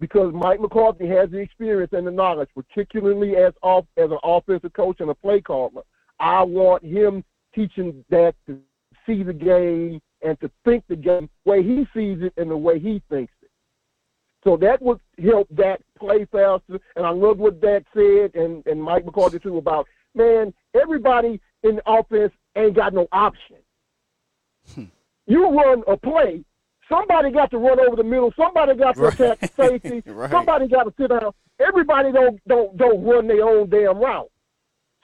[0.00, 4.72] because Mike McCarthy has the experience and the knowledge, particularly as off as an offensive
[4.72, 5.82] coach and a play caller.
[6.20, 8.58] I want him teaching Dak to
[9.06, 12.56] see the game and to think the game the way he sees it and the
[12.56, 13.50] way he thinks it.
[14.42, 16.78] So that would help Dak play faster.
[16.96, 21.76] And I love what Dak said and, and Mike McCarthy too about, man, everybody in
[21.76, 23.56] the offense ain't got no option.
[24.74, 24.84] Hmm.
[25.26, 26.44] You run a play,
[26.88, 29.20] somebody got to run over the middle, somebody got to Right.
[29.20, 29.48] attack the
[29.80, 30.30] safety, Right.
[30.30, 31.32] somebody got to sit down.
[31.60, 34.30] Everybody don't don't don't run their own damn route.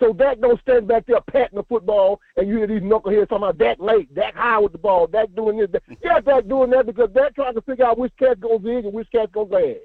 [0.00, 3.36] So Dak don't stand back there patting the football and you hear these knuckleheads talking
[3.44, 5.68] about Dak late, Dak high with the ball, Dak doing this.
[5.70, 5.82] Dak.
[6.02, 8.92] Yeah, Dak doing that because Dak trying to figure out which cat goes in and
[8.94, 9.76] which cat goes bad.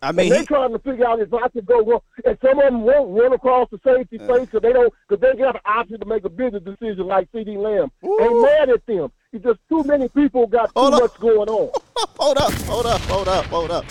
[0.00, 2.36] I And mean, they he, trying to figure out if I can go run, and
[2.42, 4.26] some of them won't run across the safety uh.
[4.26, 7.30] face because they don't, because they got the option to make a business decision like
[7.30, 7.92] CeeDee Lamb.
[8.02, 9.12] Ain't mad at them.
[9.32, 11.00] It's just too many people got too Hold on.
[11.00, 11.70] much going on.
[12.18, 13.84] hold up, hold up, hold up, hold up.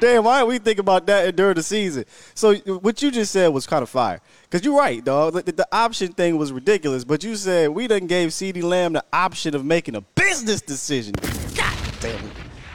[0.00, 2.04] Damn, why didn't we think about that during the season?
[2.34, 4.20] So what you just said was kind of fire.
[4.42, 5.34] Because you're right, dog.
[5.34, 9.04] The, the option thing was ridiculous, but you said we done gave CeeDee Lamb the
[9.12, 11.12] option of making a business decision.
[11.54, 12.32] God damn it.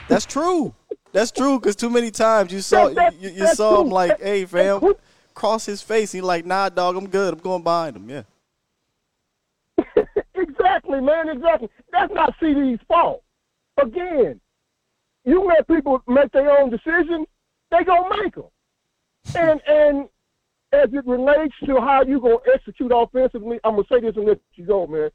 [0.07, 0.73] That's true.
[1.11, 4.21] That's true, because too many times you saw That- that- you, you saw him like,
[4.21, 4.93] hey, fam,
[5.33, 6.13] cross his face.
[6.13, 7.33] He like, nah, dog, I'm good.
[7.33, 8.09] I'm going behind him.
[8.09, 8.21] Yeah.
[10.63, 11.69] Exactly, man, exactly.
[11.91, 13.23] That's not CD's fault.
[13.77, 14.39] Again,
[15.25, 17.27] you let people make their own decisions,
[17.71, 18.45] they gonna make them.
[19.35, 20.09] And and
[20.71, 24.39] as it relates to how you gonna execute offensively, I'm gonna say this and let
[24.55, 25.09] you go, man.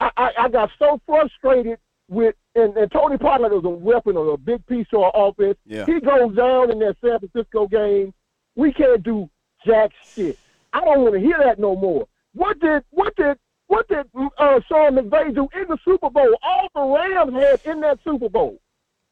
[0.00, 4.34] I, I, I got so frustrated with and, and Tony Pollard was a weapon or
[4.34, 5.58] a big piece to our offense.
[5.66, 5.86] Yeah.
[5.86, 8.12] He goes down in that San Francisco game.
[8.56, 9.28] We can't do
[9.66, 10.38] jack shit.
[10.72, 12.06] I don't want to hear that no more.
[12.34, 14.06] What did what did what did
[14.38, 16.28] uh, Sean McVay do in the Super Bowl?
[16.42, 18.58] All the Rams had in that Super Bowl was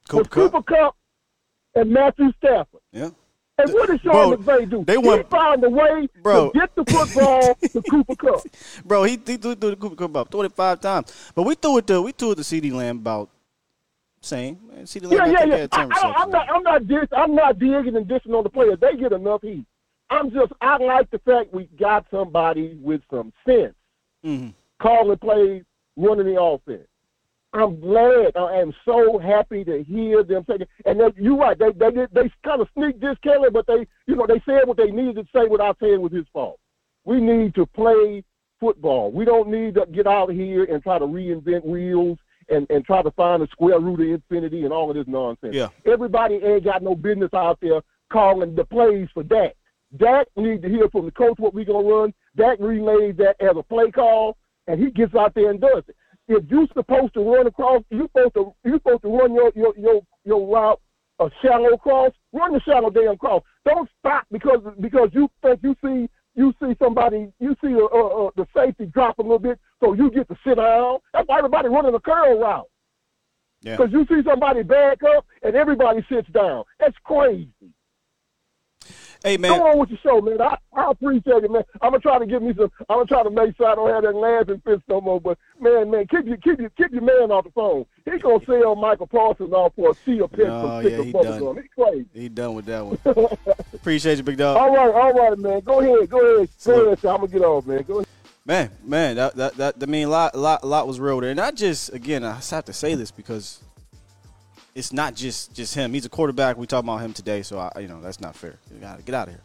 [0.08, 0.52] Cooper Kupp.
[0.52, 0.96] Cooper Kupp
[1.74, 2.80] and Matthew Stafford.
[2.92, 3.10] Yeah.
[3.58, 4.84] And what did Sean Bro, McVay do?
[4.84, 6.50] they went- he found a way Bro.
[6.50, 8.42] to get the football to Cooper Kupp.
[8.84, 11.32] Bro, he, he threw, threw the Cooper Kupp about 25 times.
[11.34, 13.30] But we threw it to we threw it to CeeDee Lamb about
[14.20, 14.58] same.
[14.68, 15.66] Man, CeeDee Lamb Yeah, yeah, yeah.
[15.72, 18.78] I, I, I'm, not, I'm not, dis, I'm not digging and dissing on the players.
[18.80, 19.64] They get enough heat.
[20.10, 23.74] I'm just, I like the fact we got somebody with some sense,
[24.24, 24.54] Mhm.
[24.80, 25.62] calling plays,
[25.96, 26.86] running the offense.
[27.54, 28.34] I'm glad.
[28.36, 30.68] I am so happy to hear them say that.
[30.86, 31.58] And they, you're right.
[31.58, 34.66] They they did, they kind of sneak this Kelly, but they you know they said
[34.66, 36.58] what they needed to say without saying it was his fault.
[37.04, 38.24] We need to play
[38.58, 39.10] football.
[39.12, 42.16] We don't need to get out here and try to reinvent wheels
[42.48, 45.54] and, and try to find the square root of infinity and all of this nonsense.
[45.54, 45.68] Yeah.
[45.84, 49.54] Everybody ain't got no business out there calling the plays for that.
[49.96, 52.14] Dak need to hear from the coach what we gonna run.
[52.36, 55.96] Dak relays that as a play call, and he gets out there and does it.
[56.28, 59.74] If you're supposed to run across, you're supposed to you're supposed to run your your
[59.76, 60.80] your, your route
[61.18, 62.12] a shallow cross.
[62.32, 63.42] Run the shallow damn cross.
[63.66, 68.26] Don't stop because because you think you see you see somebody you see uh, uh,
[68.26, 70.98] uh, the safety drop a little bit, so you get to sit down.
[71.12, 72.68] That's why everybody running a curl route
[73.62, 73.76] Yeah.
[73.76, 76.64] because you see somebody back up and everybody sits down.
[76.80, 77.50] That's crazy.
[79.24, 80.40] Hey man, Go on with your show, man.
[80.40, 81.62] I, I appreciate it, man.
[81.80, 82.72] I'm gonna try to give me some.
[82.90, 85.20] I'm gonna try to make sure I don't have that laughing fist no more.
[85.20, 87.86] But man, man, keep your keep your keep your man off the phone.
[88.04, 91.12] He gonna sell Michael Parsons off for a sea of No, from oh, yeah, he
[91.12, 91.56] done.
[91.56, 92.06] He's crazy.
[92.12, 92.98] he done with that one.
[93.74, 94.56] Appreciate you, big dog.
[94.56, 95.60] All right, all right, man.
[95.60, 97.04] Go ahead, go ahead, go ahead.
[97.04, 97.82] I'm gonna get off, man.
[97.82, 98.08] Go ahead.
[98.44, 101.20] Man, man, that that, that I mean, a lot, a lot, a lot was real
[101.20, 101.30] there.
[101.30, 103.62] And I just, again, I just have to say this because
[104.74, 105.92] it's not just just him.
[105.92, 106.56] He's a quarterback.
[106.56, 108.58] We talk about him today, so I, you know that's not fair.
[108.72, 109.42] You gotta get out of here.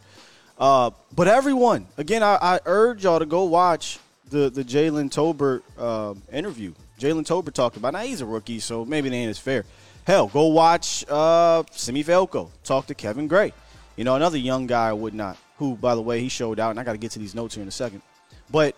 [0.58, 5.62] Uh, but everyone, again, I, I urge y'all to go watch the the Jalen Tolbert
[5.80, 6.74] um interview.
[7.00, 7.94] Jalen Tolbert talked about.
[7.94, 9.66] Now he's a rookie, so maybe it ain't as fair.
[10.06, 13.52] Hell, go watch uh, Simi Fehoko talk to Kevin Gray.
[13.98, 15.38] You know, another young guy would not.
[15.58, 17.56] Who, by the way, he showed out, and I got to get to these notes
[17.56, 18.02] here in a second.
[18.50, 18.76] But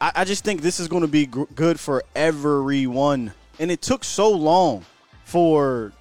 [0.00, 3.32] I, I just think this is going to be gr- good for everyone.
[3.58, 4.84] And it took so long
[5.32, 5.92] for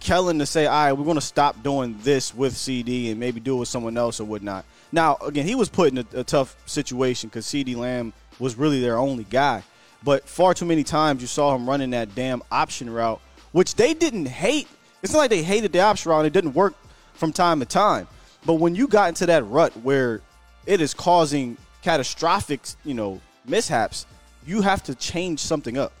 [0.00, 3.38] Kellen to say, all right, we're going to stop doing this with CD and maybe
[3.38, 4.64] do it with someone else or whatnot.
[4.90, 8.80] Now, again, he was put in a, a tough situation because CeeDee Lamb was really
[8.80, 9.62] their only guy.
[10.02, 13.20] But far too many times you saw him running that damn option route,
[13.52, 14.68] which they didn't hate.
[15.02, 16.24] It's not like they hated the option route.
[16.24, 16.72] It didn't work
[17.12, 18.08] from time to time.
[18.46, 20.22] But when you got into that rut where
[20.64, 24.06] it is causing catastrophic, you know, mishaps,
[24.46, 25.92] you have to change something up.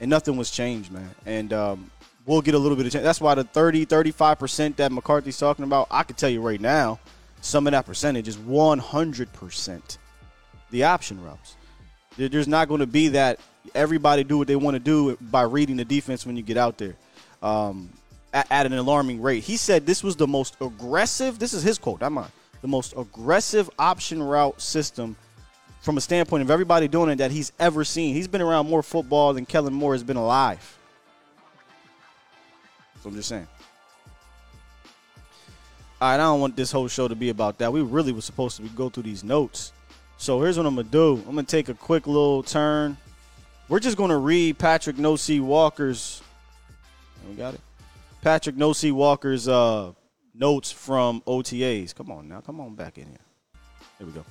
[0.00, 1.10] And nothing was changed, man.
[1.24, 1.90] And um,
[2.26, 3.02] will get a little bit of chance.
[3.02, 7.00] That's why the 30, 35% that McCarthy's talking about, I can tell you right now,
[7.40, 9.98] some of that percentage is 100%
[10.70, 11.56] the option routes.
[12.16, 13.40] There's not going to be that
[13.74, 16.76] everybody do what they want to do by reading the defense when you get out
[16.78, 16.96] there
[17.42, 17.90] um,
[18.32, 19.42] at, at an alarming rate.
[19.42, 22.30] He said this was the most aggressive, this is his quote, not mine,
[22.62, 25.16] the most aggressive option route system
[25.80, 28.14] from a standpoint of everybody doing it that he's ever seen.
[28.14, 30.78] He's been around more football than Kellen Moore has been alive.
[33.02, 33.46] So I'm just saying.
[36.00, 37.72] All right, I don't want this whole show to be about that.
[37.72, 39.72] We really were supposed to go through these notes.
[40.16, 41.16] So here's what I'm gonna do.
[41.26, 42.96] I'm gonna take a quick little turn.
[43.68, 46.22] We're just gonna read Patrick No C Walker's.
[47.28, 47.60] We got it.
[48.22, 49.92] Patrick No C Walker's uh,
[50.34, 51.94] notes from OTAs.
[51.94, 53.16] Come on now, come on back in here.
[53.98, 54.24] There we go.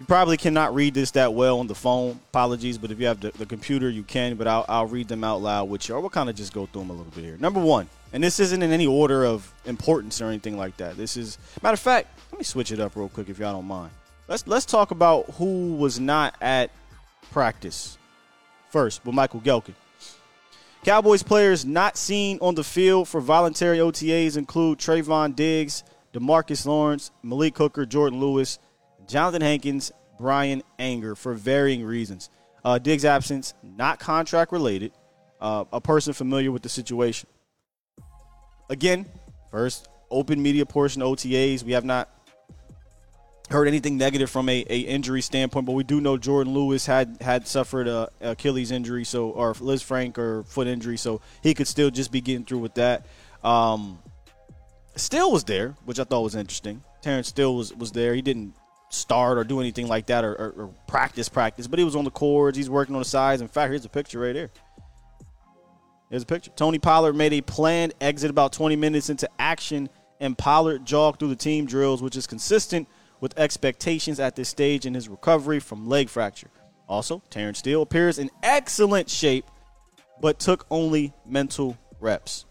[0.00, 2.20] You probably cannot read this that well on the phone.
[2.30, 4.36] Apologies, but if you have the, the computer, you can.
[4.36, 6.66] But I'll, I'll read them out loud with you, or we'll kind of just go
[6.66, 7.36] through them a little bit here.
[7.38, 10.96] Number one, and this isn't in any order of importance or anything like that.
[10.96, 12.16] This is matter of fact.
[12.30, 13.90] Let me switch it up real quick if y'all don't mind.
[14.28, 16.70] Let's let's talk about who was not at
[17.32, 17.98] practice
[18.70, 19.74] first with Michael Gehlken.
[20.84, 25.82] Cowboys players not seen on the field for voluntary OTAs include Trevon Diggs,
[26.14, 28.60] DeMarcus Lawrence, Malik Hooker, Jourdan Lewis,
[29.08, 32.30] Jonathan Hankins, Bryan Anger for varying reasons.
[32.64, 34.92] Uh, Diggs' absence, not contract related,
[35.40, 37.28] uh, a person familiar with the situation.
[38.68, 39.06] Again,
[39.50, 41.62] first open media portion OTAs.
[41.62, 42.10] We have not
[43.50, 47.16] heard anything negative from a, a injury standpoint, but we do know Jourdan Lewis had
[47.22, 51.90] had suffered a Achilles injury, so or Lisfranc or foot injury, so he could still
[51.90, 53.06] just be getting through with that.
[53.42, 54.00] Um,
[54.96, 56.82] Steele was there, which I thought was interesting.
[57.00, 58.14] Terence Steele was was there.
[58.14, 58.54] He didn't
[58.90, 62.04] start or do anything like that or, or, or practice practice, but he was on
[62.04, 62.56] the cords.
[62.56, 63.42] He's working on the sides.
[63.42, 64.50] In fact, here's a picture right here.
[66.10, 66.50] Here's a picture.
[66.56, 71.28] Tony Pollard made a planned exit about 20 minutes into action, and Pollard jogged through
[71.28, 72.88] the team drills, which is consistent
[73.20, 76.50] with expectations at this stage in his recovery from leg fracture.
[76.88, 79.44] Also, Terence Steele appears in excellent shape,
[80.20, 82.46] but took only mental reps.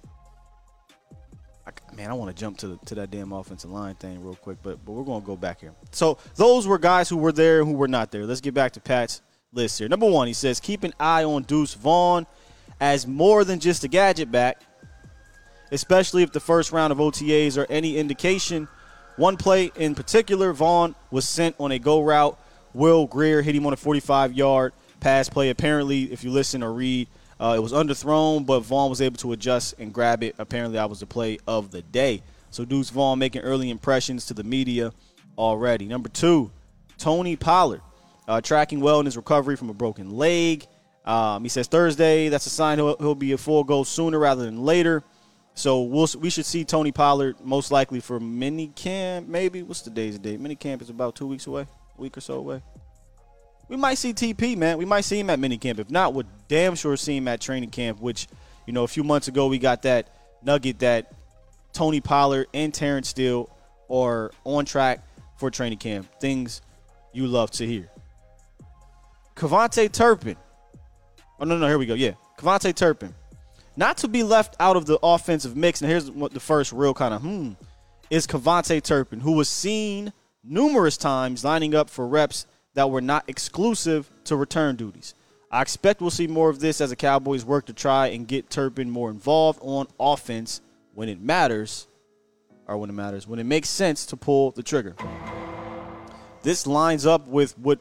[1.98, 4.86] Man, I want to jump to to that damn offensive line thing real quick, but
[4.86, 5.74] but we're going to go back here.
[5.92, 8.24] So those were guys who were there and who were not there.
[8.24, 9.90] Let's get back to Pat's list here.
[9.90, 12.28] Number one, he says keep an eye on Deuce Vaughn
[12.80, 14.62] as more than just a gadget back,
[15.72, 18.68] especially if the first round of OTAs are any indication.
[19.16, 22.38] One play in particular, Vaughn was sent on a go route.
[22.76, 25.50] Will Grier hit him on a 45 yard pass play.
[25.50, 27.08] Apparently, if you listen or read,
[27.40, 30.36] uh, it was underthrown, but Vaughn was able to adjust and grab it.
[30.40, 32.22] Apparently, that was the play of the day.
[32.50, 34.92] So Deuce Vaughn making early impressions to the media
[35.38, 35.86] already.
[35.86, 36.52] Number two,
[36.98, 37.82] Tony Pollard
[38.28, 40.66] uh, tracking well in his recovery from a broken leg.
[41.06, 44.44] Um, he says Thursday, that's a sign he'll, he'll be a full go sooner rather
[44.44, 45.04] than later.
[45.54, 49.28] So we'll we should see Tony Pollard most likely for mini camp.
[49.28, 50.40] Maybe what's the day's date?
[50.40, 51.66] Mini camp is about two weeks away,
[51.98, 52.62] week or so away.
[53.70, 54.78] We might see TP, man.
[54.78, 55.80] We might see him at mini camp.
[55.80, 58.00] If not, we'll damn sure see him at training camp.
[58.00, 58.28] Which
[58.66, 60.10] you know, a few months ago we got that
[60.44, 61.14] nugget that
[61.74, 63.50] Tony Pollard and Terence Steele
[63.90, 65.06] are on track
[65.38, 66.08] for training camp.
[66.20, 66.62] Things
[67.14, 67.90] you love to hear.
[69.36, 70.36] KaVontae Turpin.
[71.40, 71.94] Oh no, no, here we go.
[71.94, 73.14] Yeah, KaVontae Turpin.
[73.76, 75.82] Not to be left out of the offensive mix.
[75.82, 77.52] And here's what the first real kind of hmm
[78.10, 82.46] is KaVontae Turpin, who was seen numerous times lining up for reps
[82.78, 85.16] that were not exclusive to return duties.
[85.50, 88.52] I expect we'll see more of this as the Cowboys work to try and get
[88.52, 90.62] Turpin more involved on offense
[90.94, 91.88] when it matters,
[92.68, 94.96] or when it matters, when it makes sense to pull the trigger.
[96.44, 97.80] This lines up with what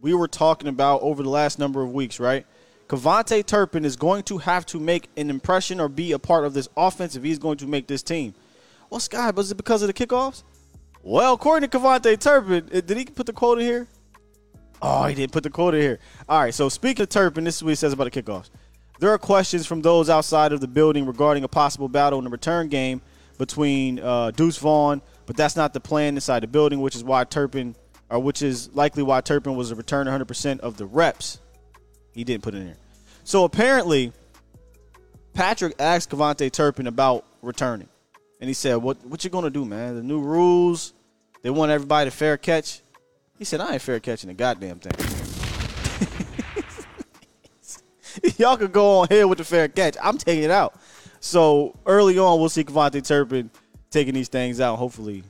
[0.00, 2.44] we were talking about over the last number of weeks, right?
[2.88, 6.52] KaVontae Turpin is going to have to make an impression or be a part of
[6.52, 8.34] this offense if he's going to make this team.
[8.90, 10.42] Well, Sky, was it because of the kickoffs?
[11.00, 13.86] Well, according to KaVontae Turpin, eh, did he put the quote in here?
[14.82, 15.98] Oh, he didn't put the quote in here.
[16.28, 18.50] All right, so speaking of Turpin, this is what he says about the kickoffs.
[18.98, 22.30] There are questions from those outside of the building regarding a possible battle in the
[22.30, 23.00] return game
[23.38, 27.22] between uh, Deuce Vaughn, but that's not the plan inside the building, which is why
[27.22, 27.76] Turpin,
[28.10, 31.38] or which is likely why Turpin was a return 100% of the reps.
[32.12, 32.76] He didn't put it in there.
[33.24, 34.12] So apparently,
[35.32, 37.88] Patrick asked KaVontae Turpin about returning,
[38.40, 39.94] and he said, "What what you gonna do, man?
[39.94, 40.92] The new rules,
[41.42, 42.82] they want everybody to fair catch."
[43.38, 44.92] He said, "I ain't fair catching a goddamn thing."
[48.36, 49.96] Y'all could go on here with the fair catch.
[50.02, 50.74] I'm taking it out.
[51.20, 53.50] So early on, we'll see KaVontae Turpin
[53.90, 54.76] taking these things out.
[54.76, 55.22] Hopefully,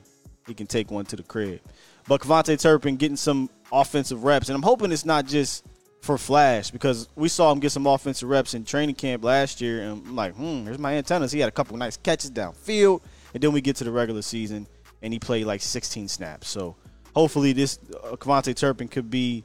[0.47, 1.61] he can take one to the crib.
[2.07, 5.63] But KaVontae Turpin getting some offensive reps, and I'm hoping it's not just
[6.01, 9.81] for Flash because we saw him get some offensive reps in training camp last year,
[9.81, 11.31] and I'm like, hmm, here's my antennas.
[11.31, 13.01] He had a couple nice catches downfield,
[13.33, 14.67] and then we get to the regular season,
[15.01, 16.49] and he played like 16 snaps.
[16.49, 16.75] So
[17.15, 19.43] hopefully, this uh, KaVontae Turpin could be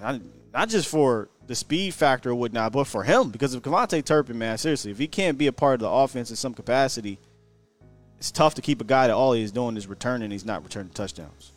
[0.00, 0.20] not,
[0.52, 4.38] not just for the speed factor or whatnot, but for him because of KaVontae Turpin,
[4.38, 7.18] man, seriously, if he can't be a part of the offense in some capacity,
[8.18, 10.30] it's tough to keep a guy that all he's doing is returning.
[10.30, 11.52] He's not returning touchdowns.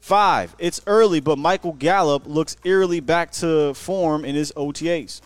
[0.00, 5.20] Five, it's early, but Michael Gallup looks eerily back to form in his OTAs.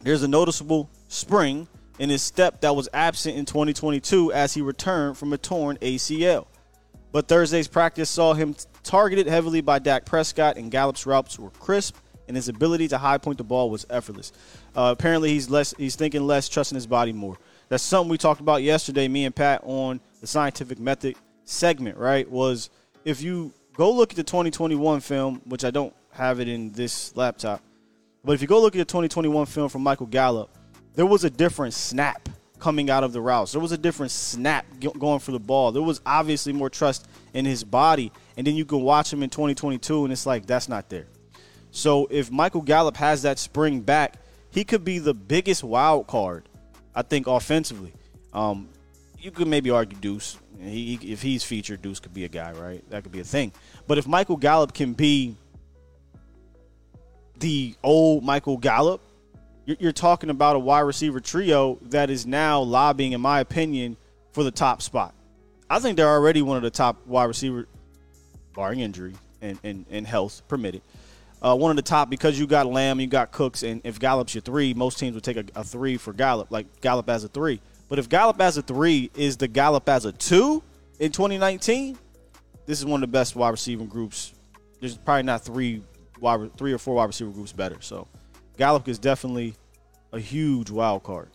[0.00, 5.16] There's a noticeable spring in his step that was absent in 2022 as he returned
[5.16, 6.46] from a torn ACL.
[7.12, 11.96] But Thursday's practice saw him targeted heavily by Dak Prescott, and Gallup's routes were crisp,
[12.26, 14.32] and his ability to high point the ball was effortless.
[14.74, 17.36] Uh, apparently, he's less he's thinking less, trusting his body more.
[17.68, 21.98] That's something we talked about yesterday, me and Pat, on the scientific method segment.
[21.98, 22.28] Right?
[22.30, 22.70] Was
[23.04, 27.14] if you go look at the 2021 film, which I don't have it in this
[27.14, 27.62] laptop,
[28.24, 30.48] but if you go look at the 2021 film from Michael Gallup,
[30.94, 32.28] there was a different snap
[32.58, 33.52] coming out of the routes.
[33.52, 34.64] There was a different snap
[34.98, 35.72] going for the ball.
[35.72, 38.12] There was obviously more trust in his body.
[38.36, 41.06] And then you can watch him in 2022, and it's like, that's not there.
[41.72, 44.16] So if Michael Gallup has that spring back,
[44.50, 46.48] he could be the biggest wild card,
[46.94, 47.92] I think, offensively.
[48.32, 48.68] Um,
[49.18, 50.38] you could maybe argue Deuce.
[50.60, 52.88] He, if he's featured, Deuce could be a guy, right?
[52.90, 53.52] That could be a thing.
[53.88, 55.36] But if Michael Gallup can be
[57.38, 59.00] the old Michael Gallup,
[59.64, 63.96] you're, talking about a wide receiver trio that is now lobbying, in my opinion,
[64.32, 65.14] for the top spot.
[65.70, 67.66] I think they're already one of the top wide receiver,
[68.54, 70.82] barring injury and, and, and health permitted.
[71.40, 74.34] Uh, one of the top because you got Lamb, you got Cooks, and if Gallup's
[74.34, 77.28] your three, most teams would take a, a three for Gallup, like Gallup as a
[77.28, 77.60] three.
[77.88, 80.62] But if Gallup as a three is the Gallup as a two
[81.00, 81.98] in 2019,
[82.64, 84.32] this is one of the best wide receiver groups.
[84.80, 85.82] There's probably not three
[86.20, 87.76] wide, three or four wide receiver groups better.
[87.80, 88.06] So
[88.56, 89.54] Gallup is definitely
[90.12, 91.30] a huge wild card.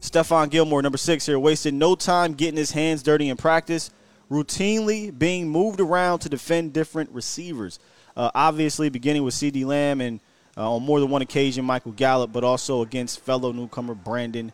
[0.00, 3.90] Stephon Gilmore, number six here, wasted no time getting his hands dirty in practice,
[4.30, 7.78] routinely being moved around to defend different receivers.
[8.16, 10.20] Uh, obviously, beginning with CeeDee Lamb and
[10.56, 14.52] uh, on more than one occasion, Michael Gallup, but also against fellow newcomer Brandin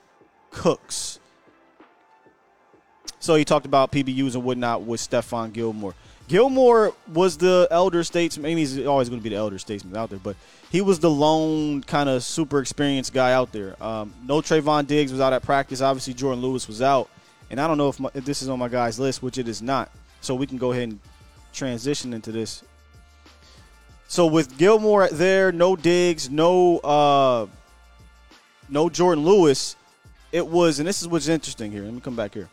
[0.50, 1.18] Cooks.
[3.18, 5.94] So he talked about PBUs and whatnot with Stephon Gilmore.
[6.26, 8.46] Gilmore was the elder statesman.
[8.46, 10.37] I mean, he's always going to be the elder statesman out there, but
[10.70, 13.80] he was the lone kind of super experienced guy out there.
[13.82, 15.80] Um, no Trevon Diggs was out at practice.
[15.82, 17.10] Obviously, Jourdan Lewis was out,
[17.50, 19.48] and I don't know if, my, if this is on my guys' list, which it
[19.48, 19.90] is not.
[20.22, 21.00] So we can go ahead and
[21.52, 22.62] transition into this.
[24.08, 27.46] So with Gilmore there, no Diggs, no uh,
[28.70, 29.76] no Jourdan Lewis,
[30.32, 31.82] it was, and this is what's interesting here.
[31.82, 32.48] Let me come back here.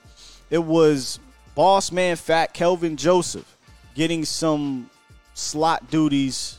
[0.50, 1.20] It was
[1.56, 3.58] boss man fat Kelvin Joseph
[3.96, 4.90] getting some
[5.34, 6.58] slot duties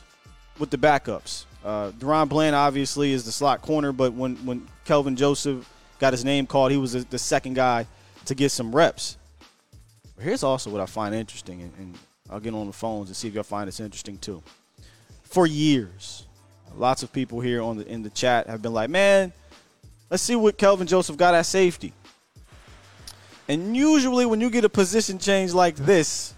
[0.59, 1.45] with the backups.
[1.63, 5.69] Uh, DaRon Bland obviously is the slot corner, but when when Kelvin Joseph
[5.99, 7.87] got his name called, he was the second guy
[8.25, 9.17] to get some reps.
[10.15, 11.97] But here's also what I find interesting, and, and
[12.29, 14.43] I'll get on the phones and see if y'all find this interesting too.
[15.23, 16.25] For years,
[16.75, 19.31] lots of people here on the in the chat have been like, "Man,
[20.09, 21.93] let's see what Kelvin Joseph got at safety."
[23.47, 26.32] And usually, when you get a position change like this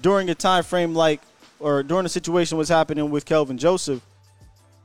[0.00, 1.20] during a time frame like,
[1.60, 4.02] or during a situation what's happening with Kelvin Joseph,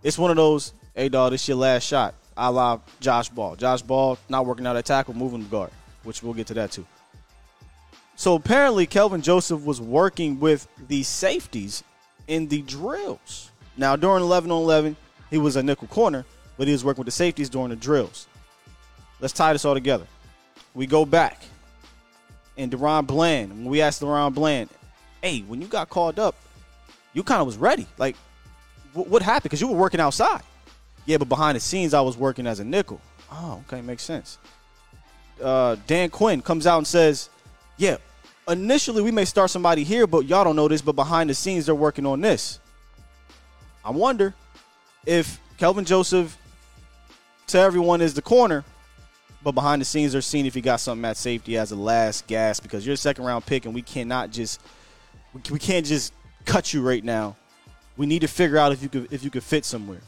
[0.01, 3.55] it's one of those, hey, dog, this your last shot, a la Josh Ball.
[3.55, 5.71] Josh Ball not working out at tackle, moving the guard,
[6.03, 6.85] which we'll get to that too.
[8.15, 11.83] So apparently, Kelvin Joseph was working with the safeties
[12.27, 13.51] in the drills.
[13.75, 14.95] Now, during 11 on 11,
[15.29, 16.25] he was a nickel corner,
[16.57, 18.27] but he was working with the safeties during the drills.
[19.19, 20.05] Let's tie this all together.
[20.75, 21.41] We go back
[22.57, 24.69] and DaRon Bland, when we asked DaRon Bland,
[25.23, 26.35] hey, when you got called up,
[27.13, 27.87] you kind of was ready.
[27.97, 28.15] Like,
[28.93, 29.43] w- what happened?
[29.43, 30.43] Because you were working outside.
[31.05, 33.01] Yeah, but behind the scenes, I was working as a nickel.
[33.31, 34.37] Oh, okay, makes sense.
[35.41, 37.29] Uh, Dan Quinn comes out and says,
[37.77, 37.97] yeah,
[38.47, 41.65] initially we may start somebody here, but y'all don't know this, but behind the scenes,
[41.65, 42.59] they're working on this.
[43.83, 44.35] I wonder
[45.05, 46.37] if Kelvin Joseph
[47.47, 48.63] to everyone is the corner
[49.43, 52.27] but behind the scenes, they're seeing if he got something at safety as a last
[52.27, 54.61] gas because you're a second round pick, and we cannot just
[55.51, 56.13] we can't just
[56.45, 57.35] cut you right now.
[57.97, 60.01] We need to figure out if you could if you could fit somewhere.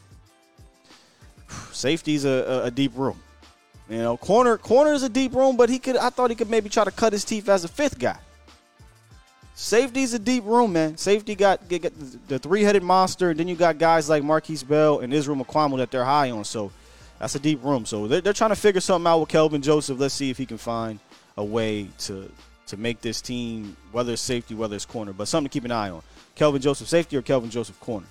[1.71, 3.19] Safety's a, a, a deep room.
[3.89, 5.97] You know, corner corner is a deep room, but he could.
[5.97, 8.17] I thought he could maybe try to cut his teeth as a fifth guy.
[9.53, 10.97] Safety's a deep room, man.
[10.97, 11.93] Safety got, got
[12.27, 15.77] the three headed monster, and then you got guys like Markquese Bell and Israel Mukuamu
[15.77, 16.43] that they're high on.
[16.43, 16.73] So
[17.19, 17.85] that's a deep room.
[17.85, 19.97] So they're, they're trying to figure something out with Kelvin Joseph.
[19.97, 20.99] Let's see if he can find
[21.37, 22.29] a way to
[22.67, 25.71] to make this team, whether it's safety, whether it's corner, but something to keep an
[25.71, 26.01] eye on.
[26.35, 28.07] Kelvin Joseph safety or Kelvin Joseph corner?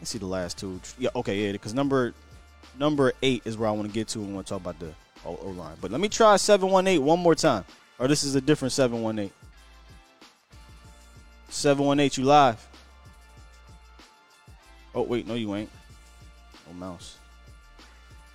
[0.00, 0.80] Let's see the last two.
[0.98, 2.12] Yeah, okay, yeah, because number
[2.78, 4.92] number eight is where I want to get to we want to talk about the
[5.24, 5.76] O line.
[5.80, 7.64] But let me try 718 one more time.
[7.98, 9.30] Or this is a different 718.
[11.48, 12.68] 718, you live.
[14.94, 15.70] Oh, wait, no, you ain't.
[16.68, 17.18] Oh, mouse.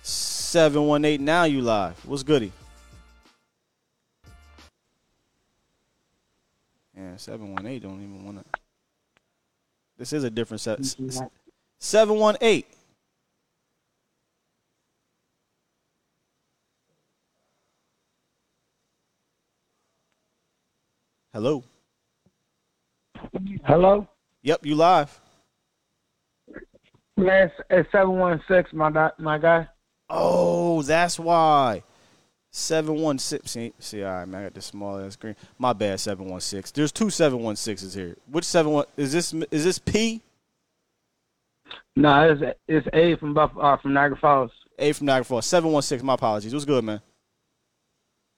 [0.02, 1.94] 718, now you live.
[2.06, 2.52] What's goody?
[7.00, 8.60] Yeah, 718 don't even want to.
[9.96, 10.84] This is a different set.
[11.78, 12.64] 718.
[21.32, 21.64] Hello.
[23.64, 24.06] Hello?
[24.42, 25.20] Yep, you live.
[27.16, 29.66] Man, it's, it's 716, my, my guy.
[30.10, 31.82] Oh, that's why.
[32.52, 33.46] 716.
[33.46, 34.40] See, see, all right, man.
[34.40, 35.36] I got the small ass screen.
[35.58, 36.72] My bad, 716.
[36.74, 38.16] There's two 716s here.
[38.30, 40.20] Which 71 is this is this P?
[41.96, 44.50] No, it's, it's A from Buff, uh, from Niagara Falls.
[44.78, 45.46] A from Niagara Falls.
[45.46, 46.04] 716.
[46.04, 46.52] My apologies.
[46.52, 47.00] What's good, man?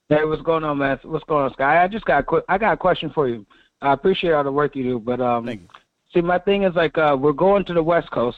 [0.08, 0.98] Hey, what's going on, man?
[1.04, 1.82] What's going on, Sky?
[1.82, 3.46] I just got a qu- I got a question for you.
[3.80, 5.68] I appreciate all the work you do, but um, Thank you.
[6.12, 8.36] see, my thing is like uh, we're going to the West Coast,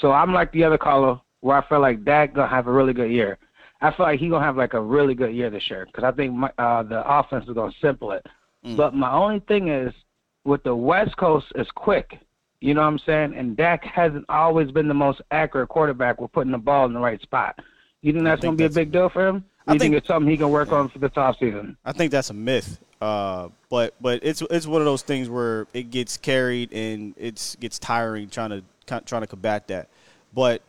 [0.00, 2.92] so I'm like the other caller where I feel like Dak gonna have a really
[2.92, 3.38] good year.
[3.80, 6.12] I feel like he gonna have like a really good year this year because I
[6.12, 8.26] think my, uh, the offense is gonna simple it.
[8.76, 9.94] But my only thing is
[10.44, 12.18] with the West Coast is quick.
[12.60, 13.34] You know what I'm saying?
[13.36, 16.98] And Dak hasn't always been the most accurate quarterback with putting the ball in the
[16.98, 17.60] right spot.
[18.02, 19.44] You think that's gonna be a big deal for him?
[19.68, 21.76] I you think, think- it's something he can work on for this offseason?
[21.84, 22.80] I think that's a myth.
[23.00, 27.54] Uh, but but it's it's one of those things where it gets carried and it's
[27.56, 28.64] gets tiring trying to
[29.02, 29.88] trying to combat that.
[30.32, 30.62] But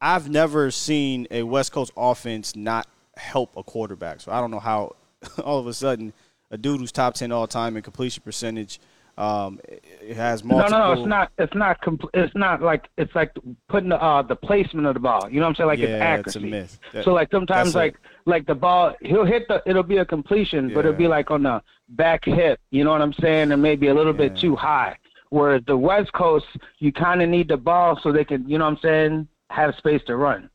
[0.00, 2.86] I've never seen a West Coast offense not
[3.16, 4.20] help a quarterback.
[4.20, 4.96] So I don't know how
[5.44, 6.12] all of a sudden
[6.50, 8.80] a dude who's top ten all time in completion percentage
[9.20, 10.62] um, it has more.
[10.62, 10.78] No, multiple.
[10.78, 11.00] no, no.
[11.00, 11.32] It's not.
[11.38, 11.82] It's not.
[11.82, 13.32] Compl- it's not like it's like
[13.68, 15.28] putting the uh, the placement of the ball.
[15.28, 15.66] You know what I'm saying?
[15.68, 16.50] Like Yeah, it's it's a accuracy.
[16.50, 16.78] myth.
[16.92, 19.62] That- so like sometimes a- like like the ball, he'll hit the.
[19.66, 22.60] It'll be a completion, but it'll be like on the back hip.
[22.70, 23.52] You know what I'm saying?
[23.52, 24.96] And maybe a little bit too high.
[25.28, 26.46] Whereas the West Coast,
[26.78, 28.48] you kind of need the ball so they can.
[28.48, 29.28] You know what I'm saying?
[29.50, 30.48] Have space to run.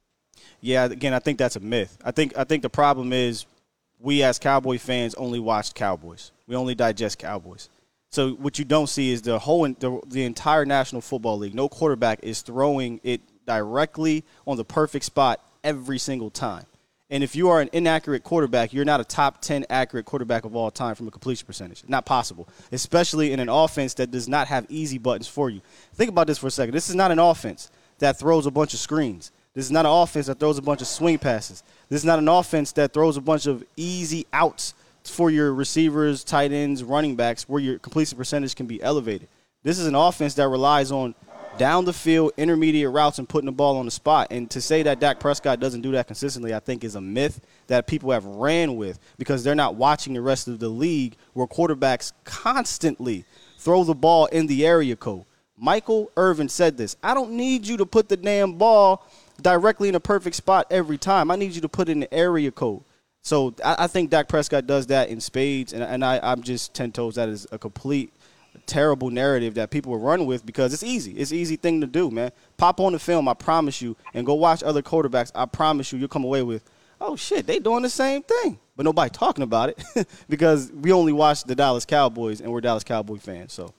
[0.61, 1.97] Yeah, again, I think that's a myth.
[2.03, 3.45] I think I think the problem is
[3.99, 6.31] we as Cowboy fans only watch Cowboys.
[6.47, 7.69] We only digest Cowboys.
[8.09, 11.53] So what you don't see is the whole the, the entire National Football League.
[11.53, 16.65] No quarterback is throwing it directly on the perfect spot every single time.
[17.09, 20.55] And if you are an inaccurate quarterback, you're not a top 10 accurate quarterback of
[20.55, 21.83] all time from a completion percentage.
[21.87, 25.61] Not possible, especially in an offense that does not have easy buttons for you.
[25.93, 26.73] Think about this for a second.
[26.73, 27.69] This is not an offense
[27.99, 29.31] that throws a bunch of screens.
[29.53, 31.63] This is not an offense that throws a bunch of swing passes.
[31.89, 34.73] This is not an offense that throws a bunch of easy outs
[35.03, 39.27] for your receivers, tight ends, running backs, where your completion percentage can be elevated.
[39.63, 41.15] This is an offense that relies on
[41.57, 44.27] down the field, intermediate routes, and putting the ball on the spot.
[44.29, 47.39] And to say that Dak Prescott doesn't do that consistently, I think is a myth
[47.67, 51.47] that people have ran with because they're not watching the rest of the league where
[51.47, 53.25] quarterbacks constantly
[53.57, 55.23] throw the ball in the area code.
[55.57, 59.07] Michael Irvin said this I don't need you to put the damn ball
[59.41, 61.31] directly in a perfect spot every time.
[61.31, 62.83] I need you to put in the area code.
[63.21, 66.73] So I, I think Dak Prescott does that in spades, and, and I, I'm just
[66.73, 67.15] ten toes.
[67.15, 68.13] That is a complete
[68.65, 71.13] terrible narrative that people will run with because it's easy.
[71.13, 72.31] It's an easy thing to do, man.
[72.57, 75.31] Pop on the film, I promise you, and go watch other quarterbacks.
[75.35, 76.63] I promise you, you'll come away with,
[77.01, 81.13] oh shit, they doing the same thing, but nobody talking about it because we only
[81.13, 83.53] watch the Dallas Cowboys and we're Dallas Cowboy fans.
[83.53, 83.73] So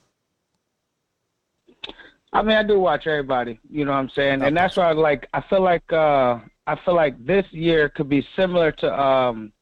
[2.32, 3.58] I mean, I do watch everybody.
[3.70, 5.28] You know what I'm saying, and that's why I like.
[5.32, 9.52] I feel like uh, I feel like this year could be similar to, um,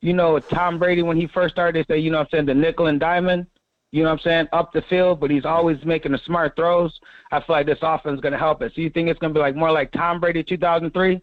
[0.00, 1.86] you know, Tom Brady when he first started.
[1.88, 3.46] Say, you know, what I'm saying the nickel and diamond.
[3.92, 4.48] You know what I'm saying?
[4.52, 6.98] Up the field, but he's always making the smart throws.
[7.30, 8.72] I feel like this offense is going to help us.
[8.74, 11.20] So you think it's going to be like more like Tom Brady 2003,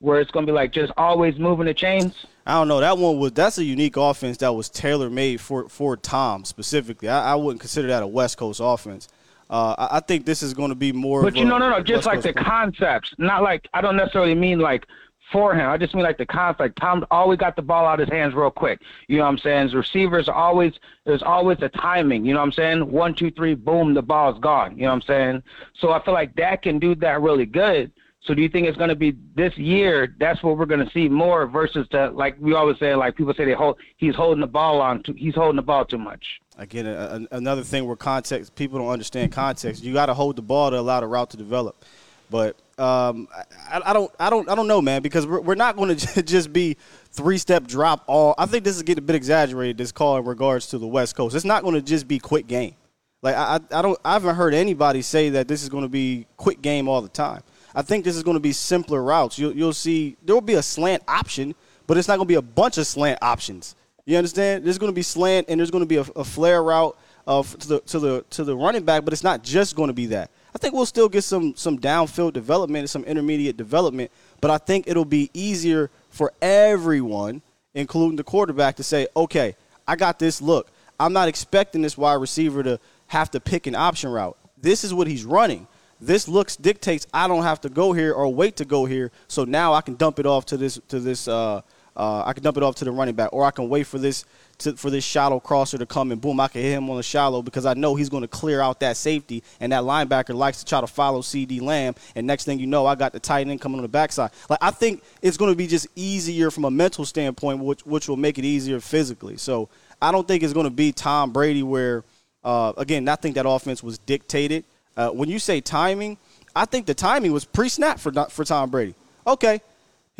[0.00, 2.26] where it's going to be like just always moving the chains?
[2.46, 2.80] I don't know.
[2.80, 7.08] That one was that's a unique offense that was tailor made for for Tom specifically.
[7.08, 9.08] I, I wouldn't consider that a West Coast offense.
[9.50, 11.22] Uh, I, I think this is going to be more.
[11.22, 13.80] But you a know, no, no, West just like Coast the concepts, not like I
[13.80, 14.86] don't necessarily mean like
[15.32, 15.68] for him.
[15.68, 16.78] I just mean like the concept.
[16.80, 18.80] Tom always got the ball out of his hands real quick.
[19.08, 19.64] You know what I'm saying?
[19.64, 20.74] His receivers are always
[21.04, 22.24] there's always a timing.
[22.24, 22.90] You know what I'm saying?
[22.90, 24.76] One, two, three, boom, the ball's gone.
[24.76, 25.42] You know what I'm saying?
[25.78, 27.92] So I feel like Dak can do that really good.
[28.22, 30.14] So do you think it's going to be this year?
[30.18, 33.32] That's what we're going to see more versus the like we always say like people
[33.34, 36.40] say they hold he's holding the ball on too, he's holding the ball too much.
[36.58, 39.82] Again, a, another thing where context people don't understand context.
[39.82, 41.82] You got to hold the ball to allow the route to develop.
[42.30, 43.28] But Um,
[43.68, 46.22] I, I don't, I don't, I don't know, man, because we're, we're not going to
[46.22, 46.76] just be
[47.10, 48.34] three step drop all.
[48.38, 49.76] I think this is getting a bit exaggerated.
[49.76, 52.46] This call in regards to the West Coast, it's not going to just be quick
[52.46, 52.74] game.
[53.22, 56.26] Like I, I don't, I haven't heard anybody say that this is going to be
[56.38, 57.42] quick game all the time.
[57.74, 59.38] I think this is going to be simpler routes.
[59.38, 61.54] You'll, you'll see there will be a slant option,
[61.86, 63.74] but it's not going to be a bunch of slant options.
[64.04, 64.64] You understand?
[64.64, 67.56] There's going to be slant and there's going to be a, a flare route of
[67.58, 70.06] to the to the to the running back, but it's not just going to be
[70.06, 70.30] that.
[70.54, 74.10] I think we'll still get some some downfield development and some intermediate development,
[74.40, 77.42] but I think it'll be easier for everyone,
[77.74, 79.54] including the quarterback, to say, okay,
[79.86, 80.70] I got this look.
[80.98, 84.36] I'm not expecting this wide receiver to have to pick an option route.
[84.60, 85.66] This is what he's running.
[86.00, 89.10] This looks dictates I don't have to go here or wait to go here.
[89.28, 91.62] So now I can dump it off to this to this uh,
[91.96, 93.98] uh, I can dump it off to the running back, or I can wait for
[93.98, 94.24] this
[94.58, 97.02] to, for this shallow crosser to come and boom, I can hit him on the
[97.02, 100.60] shallow because I know he's going to clear out that safety, and that linebacker likes
[100.60, 101.94] to try to follow CeeDee Lamb.
[102.14, 104.30] And next thing you know, I got the tight end coming on the backside.
[104.48, 108.08] Like I think it's going to be just easier from a mental standpoint, which which
[108.08, 109.36] will make it easier physically.
[109.36, 109.68] So
[110.00, 112.04] I don't think it's going to be Tom Brady where,
[112.44, 114.64] uh, again, I think that offense was dictated.
[114.96, 116.18] Uh, when you say timing,
[116.54, 118.94] I think the timing was pre-snap for for Tom Brady.
[119.26, 119.60] Okay,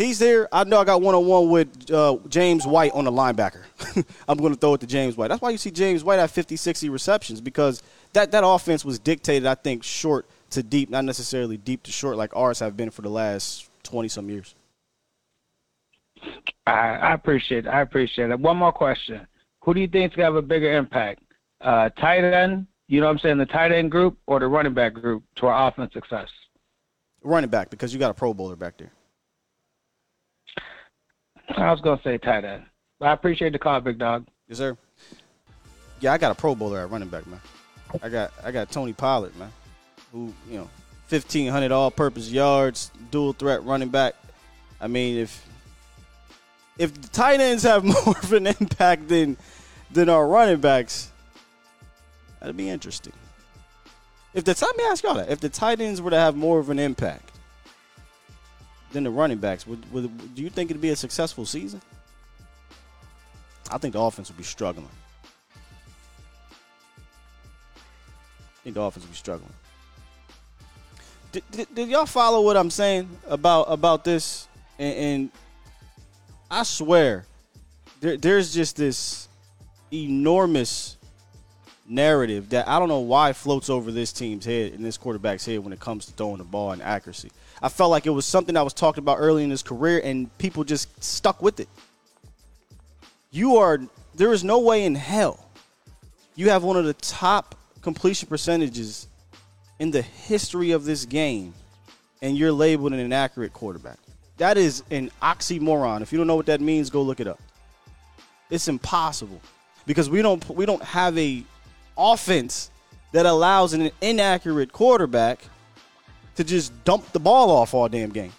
[0.01, 0.49] He's there.
[0.51, 3.65] I know I got one on one with uh, James White on the linebacker.
[4.29, 5.29] I'm going to throw it to James White.
[5.29, 7.83] That's why you see James White at 50, 60 receptions because
[8.15, 12.17] that, that offense was dictated, I think, short to deep, not necessarily deep to short
[12.17, 14.55] like ours have been for the last 20 some years.
[16.67, 17.69] I, I appreciate it.
[17.69, 18.41] I appreciate it.
[18.41, 19.27] One more question.
[19.65, 21.23] Who do you think is going to have a bigger impact?
[21.61, 24.75] Uh, tight end, you know what I'm saying, the tight end group or the running
[24.75, 26.29] back group to our offense success?
[27.23, 28.91] Running back because you got a Pro Bowler back there.
[31.57, 32.65] I was gonna say tight end.
[32.99, 34.27] But I appreciate the call, big dog.
[34.49, 34.77] Yes, sir.
[36.01, 37.41] Yeah, I got a Pro Bowler at running back, man.
[38.03, 39.53] I got I got Tony Pollard, man,
[40.11, 40.71] who you know,
[41.07, 44.15] fifteen hundred all-purpose yards, dual threat running back.
[44.81, 45.47] I mean, if
[46.77, 49.37] if the tight ends have more of an impact than
[49.93, 51.13] than our running backs,
[52.41, 53.13] that'd be interesting.
[54.33, 56.59] If the let me ask y'all that, if the tight ends were to have more
[56.59, 57.31] of an impact,
[58.93, 59.67] than the running backs.
[59.67, 61.81] Would, would, do you think it'd be a successful season?
[63.71, 64.89] I think the offense would be struggling.
[67.77, 69.53] I think the offense would be struggling.
[71.33, 74.49] Did, did, did y'all follow what I'm saying about about this?
[74.79, 75.31] And, and
[76.51, 77.25] I swear,
[78.01, 79.29] there, there's just this
[79.93, 80.97] enormous
[81.91, 85.59] narrative that I don't know why floats over this team's head and this quarterback's head
[85.59, 87.31] when it comes to throwing the ball and accuracy.
[87.61, 90.37] I felt like it was something that was talked about early in his career, and
[90.39, 91.69] people just stuck with it.
[93.31, 93.81] You are
[94.15, 95.51] there is no way in hell
[96.41, 99.09] you have one of the top completion percentages
[99.79, 101.53] in the history of this game,
[102.23, 103.99] and you're labeled an inaccurate quarterback.
[104.39, 106.01] That is an oxymoron.
[106.01, 107.41] If you don't know what that means, go look it up.
[108.49, 109.41] It's impossible
[109.87, 111.45] because we don't we don't have a
[112.01, 112.71] offense
[113.13, 115.41] that allows an inaccurate quarterback
[116.37, 118.33] to just dump the ball off all damn game.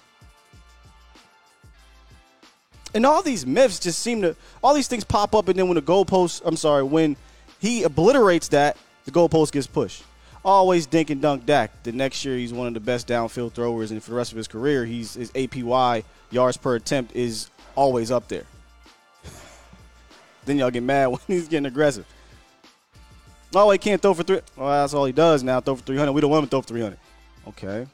[2.94, 5.76] And all these myths just seem to, all these things pop up, and then when
[5.76, 7.16] the goalpost, I'm sorry, when
[7.60, 10.04] he obliterates that, the goalpost gets pushed.
[10.44, 11.84] Always dink and dunk Dak.
[11.84, 14.38] The next year, he's one of the best downfield throwers, and for the rest of
[14.38, 18.46] his career, he's his APY yards per attempt is always up there.
[20.46, 22.06] then y'all get mad when he's getting aggressive.
[23.54, 24.40] Oh, he can't throw for three.
[24.56, 25.60] Well, that's all he does now.
[25.60, 26.12] Throw for 300.
[26.14, 26.98] We don't want him to throw for 300.
[27.50, 27.88] Okay.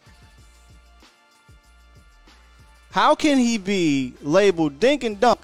[2.92, 5.40] How can he be labeled dink and dunk,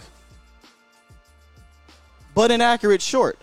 [2.34, 3.38] but inaccurate short?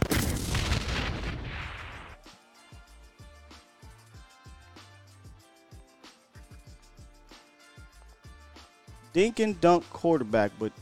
[9.13, 10.73] Dink and dunk quarterback, but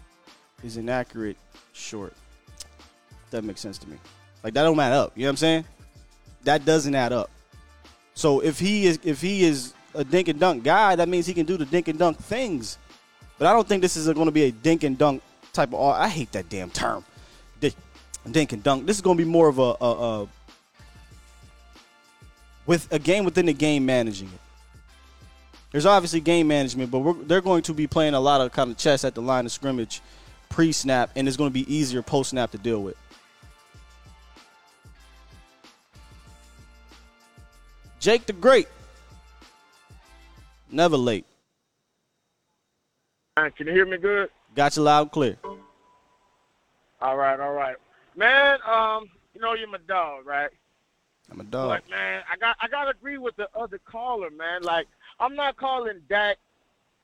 [0.62, 1.36] is inaccurate
[1.72, 2.12] short.
[3.30, 3.96] That makes sense to me.
[4.42, 5.12] Like that don't add up.
[5.16, 5.64] You know what I'm saying?
[6.44, 7.30] That doesn't add up.
[8.14, 11.34] So if he is if he is a dink and dunk guy, that means he
[11.34, 12.78] can do the dink and dunk things.
[13.38, 15.22] But I don't think this is going to be a dink and dunk
[15.52, 15.80] type of.
[15.80, 17.04] I hate that damn term,
[17.60, 18.86] dink and dunk.
[18.86, 20.28] This is going to be more of a, a, a
[22.66, 24.40] with a game within the game managing it.
[25.70, 28.76] There's obviously game management, but they're going to be playing a lot of kind of
[28.76, 30.00] chess at the line of scrimmage
[30.48, 32.96] pre-snap, and it's going to be easier post-snap to deal with.
[38.00, 38.68] Jake the Great.
[40.70, 41.24] Never late.
[43.36, 44.30] Can you hear me good?
[44.54, 45.36] Got you loud and clear.
[47.00, 47.76] All right, all right.
[48.16, 50.50] Man, um, you know you're my dog, right?
[51.30, 51.68] I'm a dog.
[51.68, 54.62] But man, I got I gotta agree with the other caller, man.
[54.62, 54.88] Like
[55.20, 56.38] I'm not calling Dak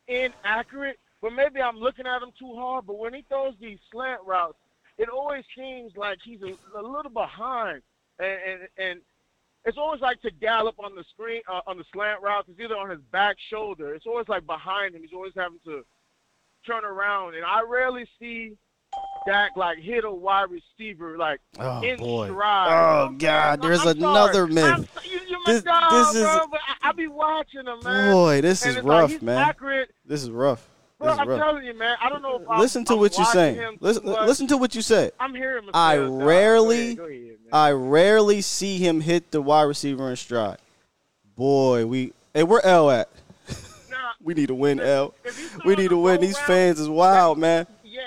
[0.08, 2.86] inaccurate, but maybe I'm looking at him too hard.
[2.86, 4.58] But when he throws these slant routes,
[4.98, 7.82] it always seems like he's a, a little behind,
[8.18, 9.00] and, and and
[9.64, 12.48] it's always like to Gallup on the screen uh, on the slant routes.
[12.48, 13.94] It's either on his back shoulder.
[13.94, 15.02] It's always like behind him.
[15.02, 15.84] He's always having to
[16.66, 18.52] turn around, and I rarely see
[19.26, 22.28] Dak like hit a wide receiver like Oh in boy.
[22.28, 22.68] stride.
[23.10, 23.60] Oh God.
[23.62, 24.52] There's I'm another sorry.
[24.52, 24.64] myth.
[24.64, 28.12] I'm, you, you're This- dog, this is- bro, but I, I be watching him, man.
[28.12, 29.38] Boy, this And is it's like rough, man.
[29.38, 29.90] Accurate.
[30.06, 30.68] This is rough.
[31.12, 31.38] Is I'm rough.
[31.38, 31.96] telling you, man.
[32.00, 33.78] I don't know if I'm, Listen to I'm what you're saying.
[33.80, 35.12] Listen, listen to what you said.
[35.20, 35.76] I'm hearing myself.
[35.76, 35.96] I.
[35.96, 37.36] Go rarely, ahead, go ahead.
[37.52, 40.58] I rarely see him hit the wide receiver in stride.
[41.36, 43.08] Boy, we hey, where L at?
[43.90, 45.14] Nah, We need to win, L.
[45.24, 46.20] if We need to win.
[46.20, 47.66] These route, fans is wild, man.
[47.82, 48.00] Yeah.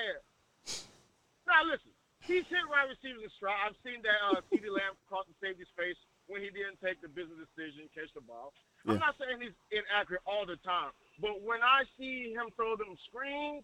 [1.48, 1.92] Now listen,
[2.22, 3.56] he's hit wide receivers in stride.
[3.66, 7.08] I've seen that uh, CeeDee Lamb cross the safety's face when he didn't take the
[7.08, 8.54] business decision, catch the ball.
[8.88, 12.96] I'm not saying he's inaccurate all the time, but when I see him throw them
[13.10, 13.64] screens,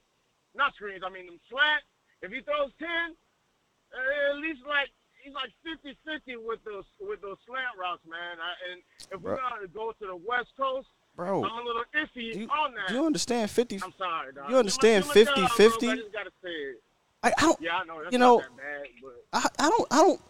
[0.55, 1.83] not screens, I mean them slant.
[2.21, 3.15] If he throws ten,
[3.93, 4.89] uh, at least like
[5.23, 8.37] he's like 50-50 with those with those slant routes, man.
[8.39, 12.35] I, and if we're gonna go to the West Coast, Bro, I'm a little iffy
[12.35, 12.93] you, on that.
[12.93, 13.81] you understand 50?
[13.83, 14.49] I'm sorry, dog.
[14.49, 15.79] you understand You're my- you're my dog, bro, 50-50?
[15.79, 16.83] but I just gotta say it.
[17.25, 17.61] I, don't.
[17.61, 18.01] Yeah, I know.
[18.01, 19.25] That's You not know, that bad, but
[19.61, 19.87] I, I don't.
[19.91, 20.21] I don't.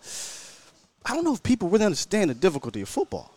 [1.06, 3.34] I don't know if people really understand the difficulty of football.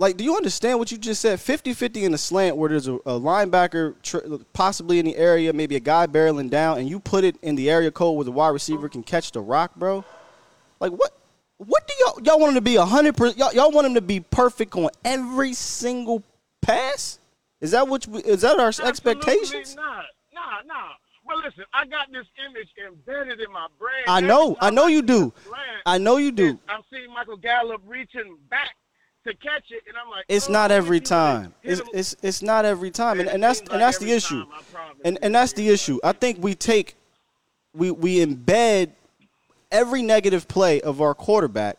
[0.00, 1.38] Like, do you understand what you just said?
[1.38, 4.20] 50-50 in the slant where there's a, a linebacker tr-
[4.54, 7.68] possibly in the area, maybe a guy barreling down, and you put it in the
[7.70, 10.02] area code where the wide receiver can catch the rock, bro.
[10.80, 11.12] Like, what?
[11.58, 13.36] What do y'all y'all want him to be hundred percent?
[13.36, 16.22] Y'all, y'all want him to be perfect on every single
[16.62, 17.18] pass?
[17.60, 18.06] Is that what?
[18.06, 19.52] we- Is that our expectations?
[19.52, 20.04] Absolutely not.
[20.32, 20.88] Nah, nah.
[21.26, 24.04] But listen, I got this image embedded in my brain.
[24.08, 24.56] I know.
[24.58, 25.34] I know you do.
[25.84, 26.58] I know you do.
[26.66, 28.70] I'm seeing Michael Gallup reaching back
[29.24, 31.54] to catch it, and I'm like, It's oh, not every see what it- time.
[31.62, 34.44] It's, it's it's not every time, and, and that's and that's the issue,
[35.04, 35.98] and and that's the issue.
[36.02, 36.96] I think we take
[37.74, 38.90] we we embed
[39.70, 41.76] every negative play of our quarterback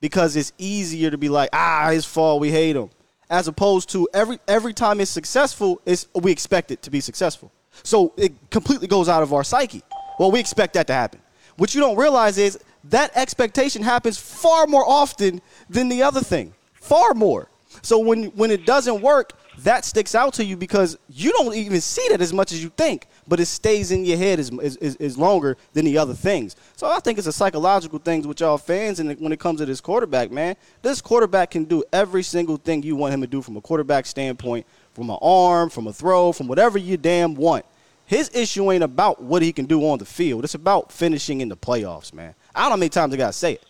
[0.00, 2.90] because it's easier to be like ah his fault we hate him
[3.30, 7.50] as opposed to every every time it's successful it's we expect it to be successful.
[7.82, 9.82] So it completely goes out of our psyche.
[10.18, 11.20] Well we expect that to happen.
[11.56, 15.40] What you don't realize is that expectation happens far more often
[15.70, 16.52] than the other thing
[16.86, 17.48] far more
[17.82, 21.80] so when when it doesn't work that sticks out to you because you don't even
[21.80, 24.96] see that as much as you think, but it stays in your head as, is
[24.96, 26.56] is longer than the other things.
[26.76, 29.66] So I think it's a psychological thing with y'all fans, and when it comes to
[29.66, 33.40] this quarterback, man, this quarterback can do every single thing you want him to do
[33.40, 37.64] from a quarterback standpoint, from an arm, from a throw, from whatever you damn want.
[38.04, 40.44] His issue ain't about what he can do on the field.
[40.44, 42.34] It's about finishing in the playoffs, man.
[42.54, 43.64] I don't know how many times I gotta say it.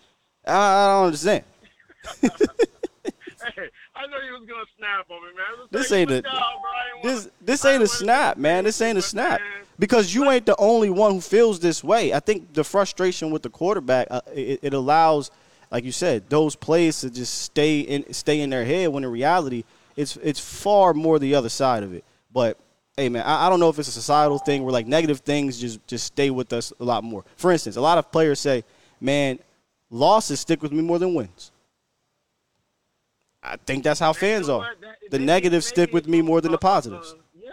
[0.47, 1.45] I don't understand.
[4.07, 5.67] Hey, I know you was gonna snap on me, man.
[5.71, 6.43] This ain't a down, bro.
[6.43, 8.65] I ain't this this ain't a snap, man.
[8.65, 9.41] This ain't a snap
[9.79, 12.13] because you ain't the only one who feels this way.
[12.13, 15.31] I think the frustration with the quarterback uh, it, it allows,
[15.71, 18.89] like you said, those plays to just stay in stay in their head.
[18.89, 19.65] When in reality,
[19.97, 22.05] it's it's far more the other side of it.
[22.33, 22.59] But
[22.97, 25.61] hey, man, I, I don't know if it's a societal thing where like negative things
[25.61, 27.25] just just stay with us a lot more.
[27.37, 28.65] For instance, a lot of players say,
[29.01, 29.39] "Man,
[29.91, 31.51] losses stick with me more than wins."
[33.47, 34.75] I think that's how fans are.
[35.11, 37.15] The negatives stick with me more than the uh, positives.
[37.39, 37.51] yeah,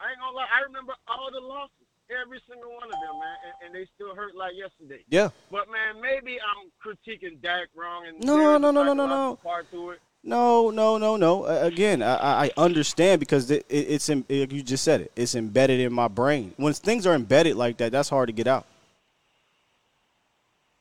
[0.00, 0.46] I ain't gonna lie.
[0.52, 1.70] I remember all the losses,
[2.10, 5.04] every single one of them, man, and, and they still hurt like yesterday.
[5.08, 5.30] Yeah.
[5.50, 9.38] But man, maybe I'm critiquing Dak wrong, and No, no, no, no, no, no.
[9.42, 10.00] Part to it.
[10.22, 11.44] No, no, no, no.
[11.44, 15.02] Uh, again, I, I I understand because it, it, it's in, like you just said
[15.02, 15.12] it.
[15.16, 16.52] It's embedded in my brain.
[16.56, 18.66] When things are embedded like that, that's hard to get out.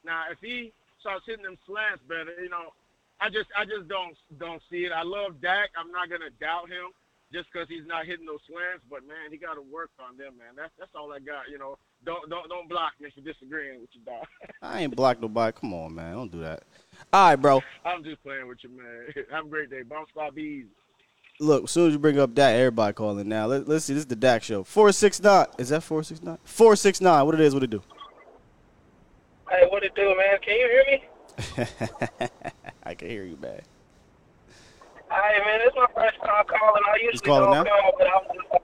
[0.04, 2.74] Now, if he starts hitting them slants better, you know,
[3.22, 4.92] I just I just don't don't see it.
[4.92, 5.70] I love Dak.
[5.78, 6.96] I'm not gonna doubt him
[7.32, 8.84] just because he's not hitting those slants.
[8.90, 10.56] But man, he got to work on them, man.
[10.56, 11.50] That's that's all I got.
[11.52, 14.26] You know, don't don't don't block me for disagreeing with you, dog.
[14.62, 15.58] I ain't blocked nobody.
[15.60, 16.14] Come on, man.
[16.14, 16.64] Don't do that.
[17.12, 17.62] All right, bro.
[17.86, 19.26] I'm just playing with you, man.
[19.32, 19.84] Have a great day.
[19.84, 20.66] Bomb squad bees.
[21.42, 23.46] Look, as soon as you bring up Dak, everybody calling now.
[23.46, 23.94] Let, let's see.
[23.94, 24.64] This is the Dak show.
[24.64, 25.48] Four six nine.
[25.58, 26.38] Is that four six nine?
[26.44, 27.26] Four six nine.
[27.26, 27.54] What it is?
[27.54, 27.82] What it do?
[29.50, 30.38] Hey, what it do, man?
[30.42, 31.04] Can you hear me?
[32.84, 33.62] I can hear you, man.
[35.10, 36.84] Hey, man, this is my first time calling.
[36.86, 37.72] I usually calling don't now?
[37.72, 38.50] call, but I was just.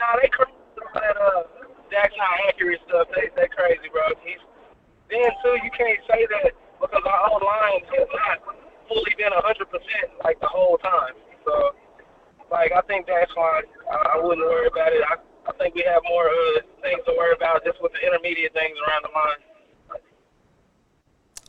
[0.00, 0.56] Nah, they crazy
[0.96, 1.44] that uh,
[1.92, 3.08] Dak's not accurate stuff.
[3.12, 4.08] They they crazy, bro.
[4.24, 4.40] He's
[5.12, 5.60] then too.
[5.60, 8.40] You can't say that because our old line has not
[8.88, 11.12] fully been a hundred percent like the whole time.
[11.44, 11.76] So,
[12.50, 13.68] like, I think that's fine.
[13.92, 15.04] I, I wouldn't worry about it.
[15.04, 18.56] I I think we have more uh, things to worry about just with the intermediate
[18.56, 19.40] things around the line.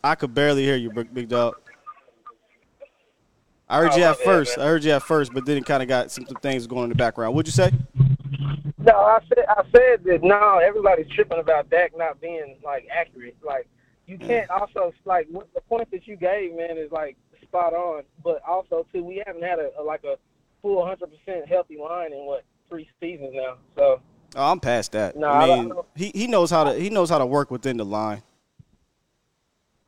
[0.04, 1.56] I could barely hear you, big, dog.
[3.70, 4.58] I heard Oh, you at first.
[4.58, 6.86] I heard you at first, but then it kind of got some, some things going
[6.86, 7.36] in the background.
[7.36, 7.72] What'd you say?
[8.80, 13.38] No, I said I said that no, everybody's tripping about Dak not being like accurate.
[13.46, 13.68] Like
[14.08, 14.28] you mm.
[14.28, 18.04] can't also like what the point that you gave, man, is like spot on.
[18.24, 20.18] But also too, we haven't had a, a like a
[20.64, 23.58] full hundred percent healthy line in what three seasons now.
[23.76, 24.02] So
[24.36, 25.16] Oh, I'm past that.
[25.16, 27.52] No, I I mean, don't- he, he knows how to he knows how to work
[27.52, 28.24] within the line.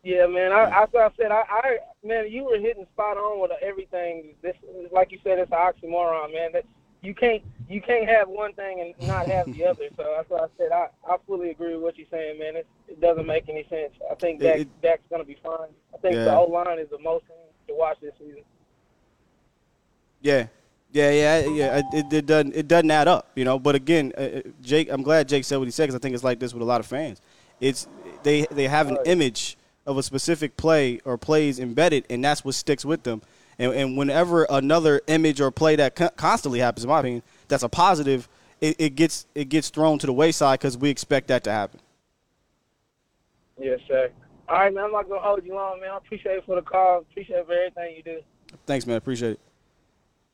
[0.04, 3.52] Yeah, man, I I, I said I, I man, you were hitting spot on with
[3.62, 4.36] everything.
[4.42, 4.56] This
[4.92, 6.52] like you said, it's an oxymoron, man.
[6.54, 6.66] That
[7.02, 9.88] you can't you can't have one thing and not have the other.
[9.98, 12.56] So that's why I said I, I fully agree with what you're saying, man.
[12.58, 13.94] It, it doesn't make any sense.
[14.12, 15.70] I think Dak, it- Dak's gonna be fine.
[15.94, 16.26] I think Yeah.
[16.26, 17.38] the O line is the most thing
[17.70, 18.42] to watch this season.
[20.22, 20.48] Yeah,
[20.92, 21.78] yeah, yeah, yeah.
[21.80, 23.60] It, it, it doesn't it doesn't add up, you know.
[23.60, 26.16] But again, uh, uh, Jake, I'm glad Jake said what he said because I think
[26.16, 27.22] it's like this with a lot of fans.
[27.60, 27.88] It's
[28.24, 32.56] they they have an image of a specific play or plays embedded, and that's what
[32.56, 33.22] sticks with them.
[33.60, 37.64] And, and whenever another image or play that con- constantly happens, in my opinion, that's
[37.64, 38.28] a positive,
[38.62, 41.80] it, it gets it gets thrown to the wayside because we expect that to happen.
[43.60, 44.10] Yes, sir.
[44.50, 44.86] All right, man.
[44.86, 45.92] I'm not gonna hold you long, man.
[45.92, 47.00] I appreciate it for the call.
[47.00, 48.22] Appreciate it for everything you do.
[48.66, 48.98] Thanks, man.
[48.98, 49.40] Appreciate it.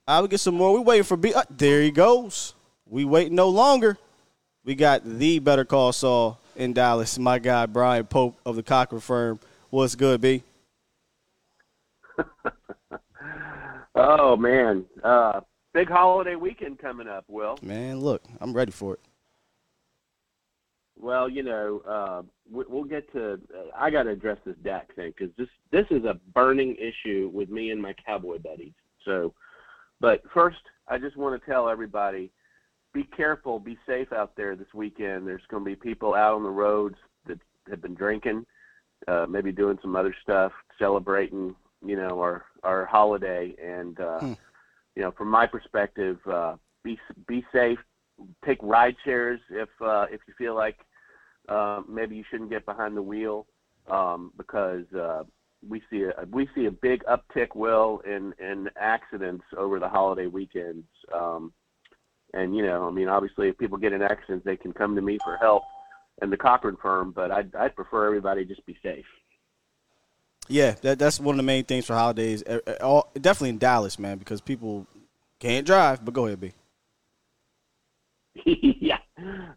[0.07, 0.73] I will get some more.
[0.73, 1.33] We waiting for B.
[1.33, 2.55] Uh, there he goes.
[2.85, 3.97] We wait no longer.
[4.63, 7.17] We got the Better Call Saul in Dallas.
[7.17, 9.39] My guy Brian Pope of the Cochran firm.
[9.71, 10.43] What's good, B?
[13.95, 15.41] Oh man, uh,
[15.73, 17.25] big holiday weekend coming up.
[17.27, 18.99] Will Man, look, I'm ready for it.
[20.95, 23.33] well, you know, uh, we, we'll get to.
[23.33, 23.37] Uh,
[23.75, 27.49] I got to address this Dak thing because this this is a burning issue with
[27.49, 28.71] me and my Cowboy buddies.
[29.03, 29.33] So,
[29.99, 32.31] but first, I just want to tell everybody:
[32.93, 35.27] be careful, be safe out there this weekend.
[35.27, 36.95] There's going to be people out on the roads
[37.27, 38.45] that have been drinking,
[39.07, 43.55] uh, maybe doing some other stuff, celebrating, you know, our our holiday.
[43.63, 44.33] And uh, Hmm.
[44.95, 47.79] you know, from my perspective, uh, be be safe.
[48.45, 50.77] Take ride shares if uh, if you feel like
[51.47, 53.45] uh, maybe you shouldn't get behind the wheel
[53.89, 55.23] um, because uh,
[55.67, 60.27] we see a we see a big uptick, will in in accidents over the holiday
[60.27, 60.87] weekends.
[61.13, 61.53] Um,
[62.33, 65.01] and you know, I mean, obviously, if people get in accidents, they can come to
[65.01, 65.63] me for help
[66.21, 67.11] and the Cochran firm.
[67.11, 69.05] But I'd, I'd prefer everybody just be safe.
[70.47, 72.43] Yeah, that, that's one of the main things for holidays.
[72.43, 74.87] Uh, uh, all, definitely in Dallas, man, because people
[75.39, 76.03] can't drive.
[76.03, 76.53] But go ahead, B.
[78.45, 78.97] yeah,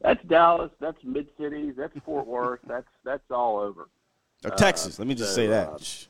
[0.00, 0.70] that's Dallas.
[0.80, 1.74] That's Mid Cities.
[1.76, 2.60] That's Fort Worth.
[2.66, 3.88] That's that's all over.
[4.44, 4.98] Or Uh, Texas.
[4.98, 6.06] Let me just so, say uh, that.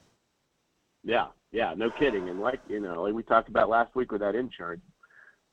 [1.04, 2.28] Yeah, yeah, no kidding.
[2.28, 4.82] And like you know, like we talked about last week with that insurance,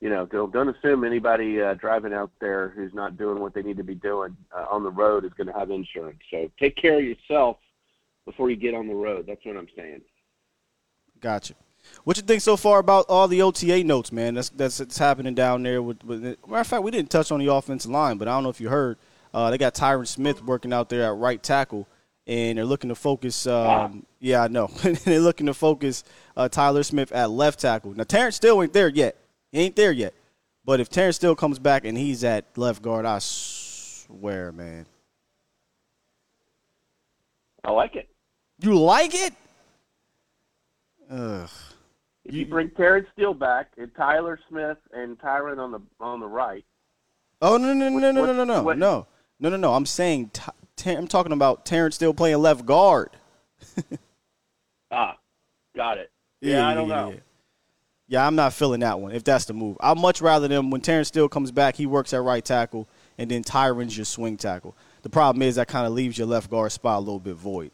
[0.01, 3.61] you know, don't don't assume anybody uh, driving out there who's not doing what they
[3.61, 6.19] need to be doing uh, on the road is going to have insurance.
[6.31, 7.57] So take care of yourself
[8.25, 9.25] before you get on the road.
[9.27, 10.01] That's what I'm saying.
[11.19, 11.53] Gotcha.
[12.03, 14.35] What you think so far about all the OTA notes, man?
[14.35, 15.81] That's that's, that's happening down there.
[15.81, 18.43] With, with matter of fact, we didn't touch on the offensive line, but I don't
[18.43, 18.97] know if you heard.
[19.33, 21.87] Uh, they got Tyron Smith working out there at right tackle,
[22.25, 23.45] and they're looking to focus.
[23.47, 24.67] Um, Yeah, I know.
[25.03, 26.03] they're looking to focus
[26.37, 27.93] uh, Tyler Smith at left tackle.
[27.93, 29.17] Now Terence Steele ain't there yet.
[29.51, 30.13] He ain't there yet.
[30.65, 34.85] But if Terence Steele comes back and he's at left guard, I swear, man.
[37.63, 38.09] I like it.
[38.61, 39.33] You like it?
[41.09, 41.49] Ugh.
[42.25, 46.27] If you bring Terence Steele back and Tyler Smith and Tyron on the on the
[46.27, 46.63] right,
[47.41, 49.07] Oh no no no no no no no what- no
[49.39, 49.73] no no no!
[49.73, 50.31] I'm saying
[50.85, 53.09] I'm talking about Terence Steele playing left guard.
[54.91, 55.17] ah,
[55.75, 56.11] got it.
[56.41, 57.11] Yeah, I don't know.
[57.11, 57.19] Yeah.
[58.09, 59.11] Yeah, I'm not feeling that one.
[59.11, 62.11] If that's the move, I'd much rather them when Terence Steele comes back, he works
[62.11, 62.87] at right tackle,
[63.19, 64.75] and then Tyron's your swing tackle.
[65.03, 67.69] The problem is that kind of leaves your left guard spot a little bit void.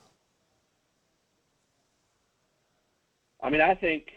[3.41, 4.07] I mean, I think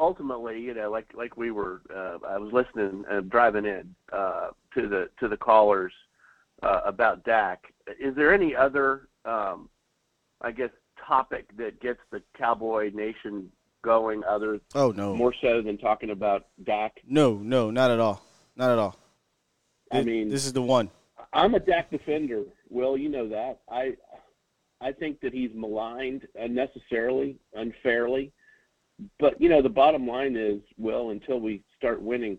[0.00, 4.48] ultimately, you know, like like we were, uh, I was listening uh, driving in uh,
[4.74, 5.92] to the to the callers
[6.64, 7.72] uh, about Dak.
[8.00, 9.68] Is there any other, um,
[10.40, 10.70] I guess,
[11.06, 13.48] topic that gets the Cowboy Nation
[13.84, 16.92] going other Oh no, more so than talking about Dak?
[17.06, 18.24] no, no, not at all,
[18.56, 18.96] not at all.
[19.92, 20.90] I Thi- mean, this is the one.
[21.32, 22.44] I'm a Dak defender.
[22.70, 23.60] Will you know that?
[23.70, 23.92] I
[24.80, 28.32] I think that he's maligned unnecessarily, unfairly.
[29.20, 32.38] But you know, the bottom line is, Will, until we start winning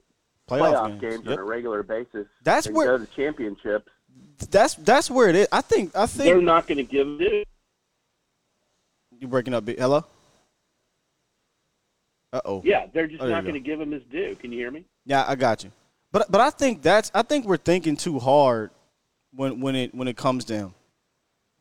[0.50, 1.02] Playoff playoff, games.
[1.02, 1.34] games, Yep.
[1.34, 3.92] on a regular basis, That's and where- go to championships,
[4.50, 5.48] That's that's where it is.
[5.52, 7.48] I think I think they're not going to give it.
[9.20, 9.66] you breaking up.
[9.66, 10.06] B- Hello.
[12.36, 12.62] Uh oh.
[12.66, 14.36] Yeah, they're just Oh, not going to give him his due.
[14.36, 14.84] Can you hear me?
[15.06, 15.72] Yeah, I got you.
[16.12, 18.72] But but I think that's I think we're thinking too hard
[19.34, 20.74] when when it when it comes down.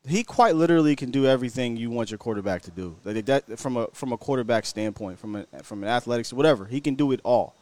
[0.07, 2.95] he quite literally can do everything you want your quarterback to do.
[3.05, 6.81] Like that from a from a quarterback standpoint, from a, from an athletics, whatever, he
[6.81, 7.55] can do it all.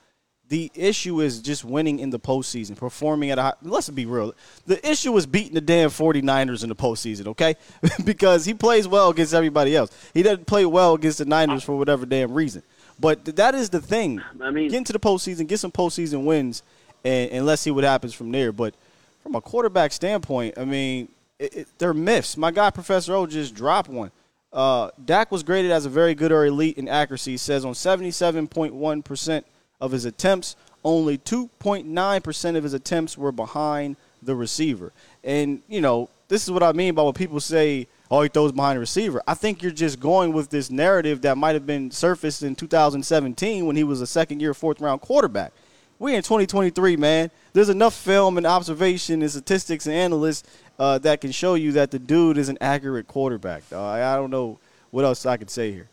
[0.49, 3.53] The issue is just winning in the postseason, performing at a high.
[3.61, 4.35] Let's be real.
[4.67, 7.55] The issue is beating the damn 49ers in the postseason, okay?
[8.03, 9.89] because he plays well against everybody else.
[10.13, 12.61] He doesn't play well against the Niners for whatever damn reason.
[13.03, 14.21] But th- that is the thing.
[14.41, 16.63] I mean, get into the postseason, get some postseason wins,
[17.03, 18.53] and, and let's see what happens from there.
[18.53, 18.73] But
[19.21, 22.37] from a quarterback standpoint, I mean, it, it, they're myths.
[22.37, 24.09] My guy, Professor O, just dropped one.
[24.53, 27.31] Uh, Dak was graded as a very good or elite in accuracy.
[27.31, 29.43] He says on 77.1%
[29.81, 34.93] of his attempts, only 2.9% of his attempts were behind the receiver.
[35.25, 38.51] And, you know, this is what I mean by when people say, oh, he throws
[38.51, 39.23] behind the receiver.
[39.27, 43.65] I think you're just going with this narrative that might have been surfaced in 2017
[43.65, 45.51] when he was a second year, fourth round quarterback.
[45.97, 47.31] We're in 2023, man.
[47.53, 50.43] There's enough film and observation and statistics and analysts
[50.77, 53.63] uh, that can show you that the dude is an accurate quarterback.
[53.71, 54.59] Uh, I don't know
[54.91, 55.89] what else I could say here.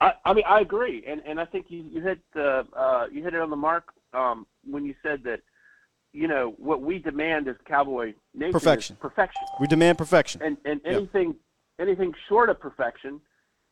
[0.00, 3.22] I, I mean, I agree, and and I think you you hit the uh, you
[3.24, 5.40] hit it on the mark um, when you said that.
[6.18, 8.96] You know what we demand as Cowboy Nation Perfection.
[8.96, 10.42] is perfection, We demand perfection.
[10.42, 10.94] and and Yeah.
[10.96, 11.36] anything
[11.78, 13.20] anything short of perfection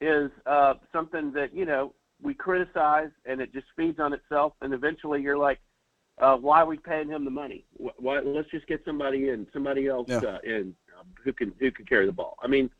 [0.01, 1.93] is uh, something that you know
[2.23, 5.59] we criticize, and it just feeds on itself, and eventually you're like,
[6.19, 7.65] uh, why are we paying him the money?
[7.85, 10.19] Wh- Why, let's just get somebody in, somebody else Yeah.
[10.19, 12.37] uh, in um, who can who can carry the ball.
[12.41, 12.71] I mean,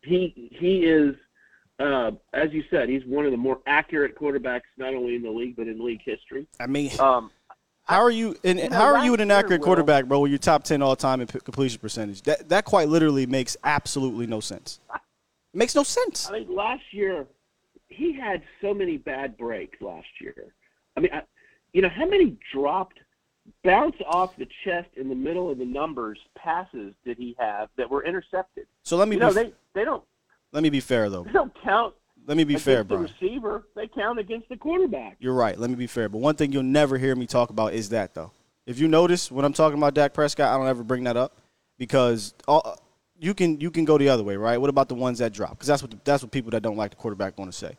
[0.00, 1.14] he he is,
[1.80, 5.30] uh, as you said, he's one of the more accurate quarterbacks not only in the
[5.30, 6.46] league but in league history.
[6.58, 7.30] I mean, Um,
[7.90, 8.36] how are you?
[8.44, 10.20] And you know, how are you an year, inaccurate Will- quarterback, bro?
[10.20, 13.56] When you're top ten all time in p- completion percentage, that that quite literally makes
[13.64, 14.80] absolutely no sense.
[14.94, 16.28] It makes no sense.
[16.28, 17.26] I mean, last year
[17.88, 19.80] he had so many bad breaks.
[19.80, 20.54] Last year,
[20.96, 21.22] I mean, I,
[21.72, 22.98] you know how many dropped,
[23.64, 27.90] bounce off the chest in the middle of the numbers passes did he have that
[27.90, 28.66] were intercepted?
[28.84, 30.04] So let me you know be, they they don't
[30.52, 31.24] let me be fair though.
[31.24, 31.94] they don't count.
[32.30, 33.64] Let me be fair, the receiver.
[33.74, 35.16] They count against the quarterback.
[35.18, 35.58] You're right.
[35.58, 36.08] Let me be fair.
[36.08, 38.30] But one thing you'll never hear me talk about is that, though.
[38.66, 41.38] If you notice when I'm talking about Dak Prescott, I don't ever bring that up
[41.76, 42.80] because all,
[43.18, 44.58] you can you can go the other way, right?
[44.60, 45.50] What about the ones that drop?
[45.50, 47.76] Because that's what the, that's what people that don't like the quarterback want to say.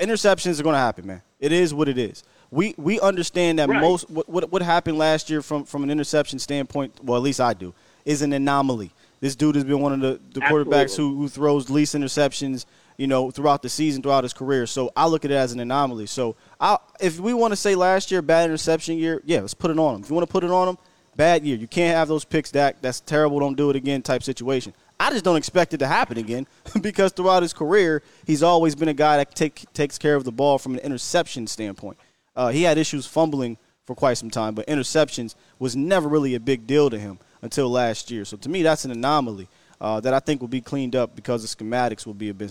[0.00, 1.22] Interceptions are going to happen, man.
[1.38, 2.24] It is what it is.
[2.50, 3.80] We we understand that Right.
[3.80, 6.98] most what, what what happened last year from from an interception standpoint.
[7.04, 7.72] Well, at least I do.
[8.04, 8.90] Is an anomaly.
[9.20, 12.66] This dude has been one of the, the quarterbacks who, who throws least interceptions,
[12.98, 14.66] you know, throughout the season, throughout his career.
[14.66, 16.06] So I look at it as an anomaly.
[16.06, 19.70] So I, if we want to say last year bad interception year, yeah, let's put
[19.70, 20.02] it on him.
[20.02, 20.78] If you want to put it on him,
[21.16, 21.56] bad year.
[21.56, 22.82] You can't have those picks, Dak.
[22.82, 23.38] That's terrible.
[23.38, 24.02] Don't do it again.
[24.02, 24.74] Type situation.
[25.00, 26.46] I just don't expect it to happen again
[26.80, 30.32] because throughout his career, he's always been a guy that take, takes care of the
[30.32, 31.98] ball from an interception standpoint.
[32.34, 36.40] Uh, he had issues fumbling for quite some time, but interceptions was never really a
[36.40, 38.24] big deal to him until last year.
[38.24, 39.48] So to me, that's an anomaly
[39.80, 42.50] uh, that I think will be cleaned up because the schematics will be a bit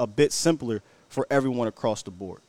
[0.00, 2.40] a bit simpler for everyone across the board.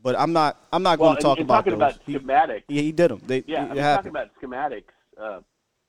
[0.00, 1.94] But I'm not I'm not Well, going to talk and, and about talking those.
[1.96, 2.62] about He- schematics.
[2.68, 3.20] yeah, he did them.
[3.26, 4.14] They, Yeah, I it mean, happened.
[4.14, 5.40] talking about schematics, uh,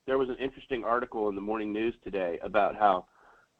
[0.07, 3.05] there was an interesting article in the morning news today about how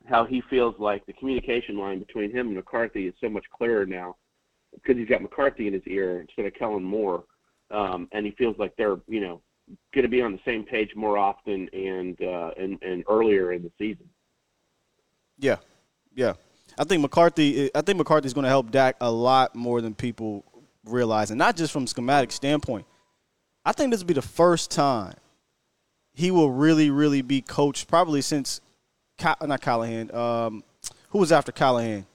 [0.08, 3.86] how he feels like the communication line between him and McCarthy is so much clearer
[3.86, 4.16] now
[4.74, 7.26] because he's got McCarthy in his ear instead of Kellen Moore,
[7.70, 9.42] um, and he feels like they're you know
[9.94, 13.62] going to be on the same page more often and uh, and and earlier in
[13.62, 14.10] the season.
[15.38, 15.58] Yeah,
[16.16, 16.34] yeah.
[16.80, 17.70] I think McCarthy.
[17.76, 20.46] I think McCarthy's going to help Dak a lot more than people
[20.86, 22.86] realize, and not just from schematic standpoint.
[23.66, 25.16] I think this will be the first time
[26.14, 28.62] he will really, really be coached, probably since
[29.22, 30.10] not Callahan.
[30.16, 30.64] Um,
[31.10, 32.06] who was after Callahan?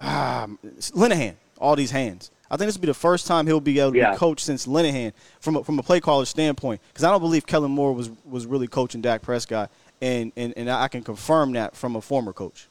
[0.00, 0.46] Ah,
[0.90, 1.36] Linehan.
[1.58, 2.30] All these hands.
[2.50, 4.10] I think this will be the first time he'll be able to Yeah.
[4.12, 6.80] be coached since Linehan from a, from a play caller standpoint.
[6.88, 9.70] Because I don't believe Kellen Moore was was really coaching Dak Prescott,
[10.02, 12.68] and and and I can confirm that from a former coach.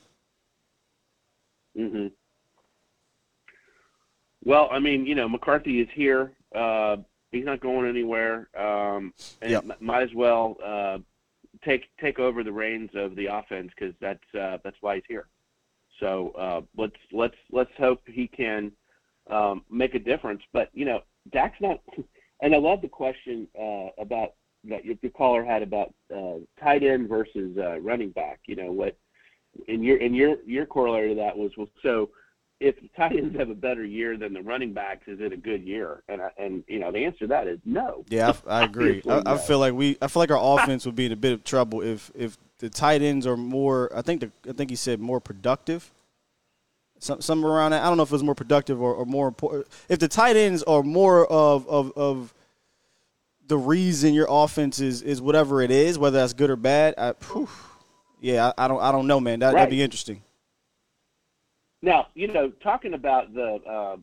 [1.76, 2.08] Hmm
[4.44, 6.34] Well, I mean, you know, McCarthy is here.
[6.54, 6.98] Uh,
[7.32, 9.64] he's not going anywhere, um, and Yep.
[9.64, 11.00] m- might as well uh,
[11.64, 15.28] take take over the reins of the offense because that's uh, that's why he's here.
[16.00, 18.72] So uh, let's let's let's hope he can
[19.30, 20.42] um, make a difference.
[20.54, 21.02] But you know,
[21.32, 21.82] Dak's not.
[22.42, 24.34] And I love the question uh, about
[24.66, 28.42] that your, your caller had about uh, tight end versus uh, running back.
[28.46, 28.98] You know what?
[29.68, 32.10] And your and your your corollary to that was well, so
[32.60, 35.38] if the tight ends have a better year than the running backs, is it a
[35.38, 36.04] good year?
[36.08, 38.06] And I, and you know the answer to that is no.
[38.10, 39.02] Yeah, I, I agree.
[39.08, 39.98] I, I feel like we.
[40.02, 42.70] I feel like our offense would be in a bit of trouble if if the
[42.70, 43.92] tight ends are more.
[43.96, 45.92] I think the, I think he said more productive.
[47.00, 47.84] Some somewhere around that.
[47.84, 49.68] I don't know if it was more productive or, or more important.
[49.90, 52.34] If the tight ends are more of of of
[53.48, 56.96] the reason your offense is is whatever it is, whether that's good or bad.
[56.98, 57.50] I, whew,
[58.26, 59.40] yeah, I, I don't I don't know, man.
[59.40, 59.62] That, Right.
[59.62, 60.24] That'd be interesting.
[61.84, 63.98] Now, you know, talking about the, uh,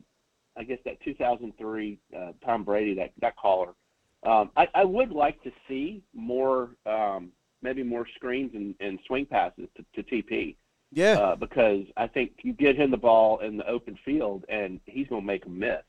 [0.55, 3.73] I guess that 2003 uh, Tom Brady, that that caller,
[4.25, 9.25] um, I, I would like to see more, um, maybe more screens and, and swing
[9.25, 10.55] passes to, to TP.
[10.93, 11.13] Yeah.
[11.19, 15.07] Uh, because I think you get him the ball in the open field, and he's
[15.07, 15.81] going to make a miss.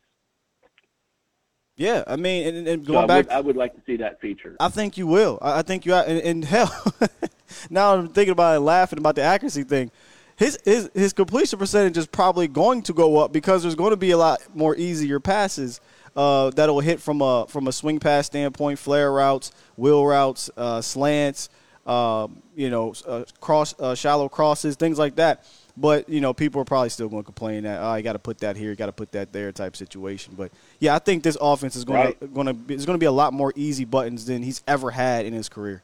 [1.76, 3.96] Yeah, I mean, and, and So going I back, would, I would like to see
[3.98, 4.56] that feature.
[4.58, 5.38] I think you will.
[5.42, 6.04] I I think you are.
[6.04, 6.72] And, and hell,
[7.70, 9.90] now I'm thinking about it, laughing about the accuracy thing.
[10.36, 13.96] His his his completion percentage is probably going to go up because there's going to
[13.96, 15.80] be a lot more easier passes
[16.16, 20.80] uh, that'll hit from a from a swing pass standpoint, flare routes, wheel routes, uh,
[20.80, 21.48] slants,
[21.86, 25.44] um, you know, uh, cross uh, shallow crosses, things like that.
[25.76, 28.18] But you know, people are probably still going to complain that oh, you got to
[28.18, 30.34] put that here, you got to put that there, type situation.
[30.36, 33.02] But yeah, I think this offense is going to going to be, it's going to
[33.02, 35.82] be a lot more easy buttons than he's ever had in his career.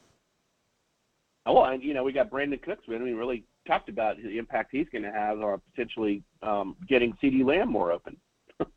[1.45, 2.87] Oh, and you know, we got Brandin Cooks.
[2.87, 7.13] We haven't really talked about the impact he's going to have, on potentially um, getting
[7.23, 8.17] CeeDee Lamb more open.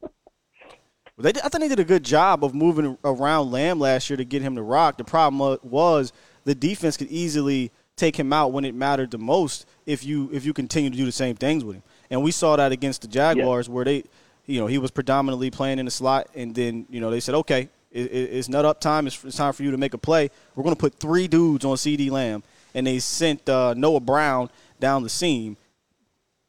[1.17, 4.25] They I think they did a good job of moving around Lamb last year to
[4.25, 4.99] get him to rock.
[4.99, 6.13] The problem was
[6.45, 10.45] the defense could easily take him out when it mattered the most if you if
[10.45, 11.83] you continue to do the same things with him.
[12.11, 14.05] And we saw that against the Jaguars where they,
[14.47, 17.37] you know, he was predominantly playing in the slot, and then you know they said,
[17.37, 19.07] okay, it, it, it's not up time.
[19.07, 20.31] It's, it's time for you to make a play.
[20.57, 22.43] We're going to put three dudes on CeeDee Lamb,
[22.75, 24.51] and they sent uh, Noah Brown
[24.81, 25.57] down the seam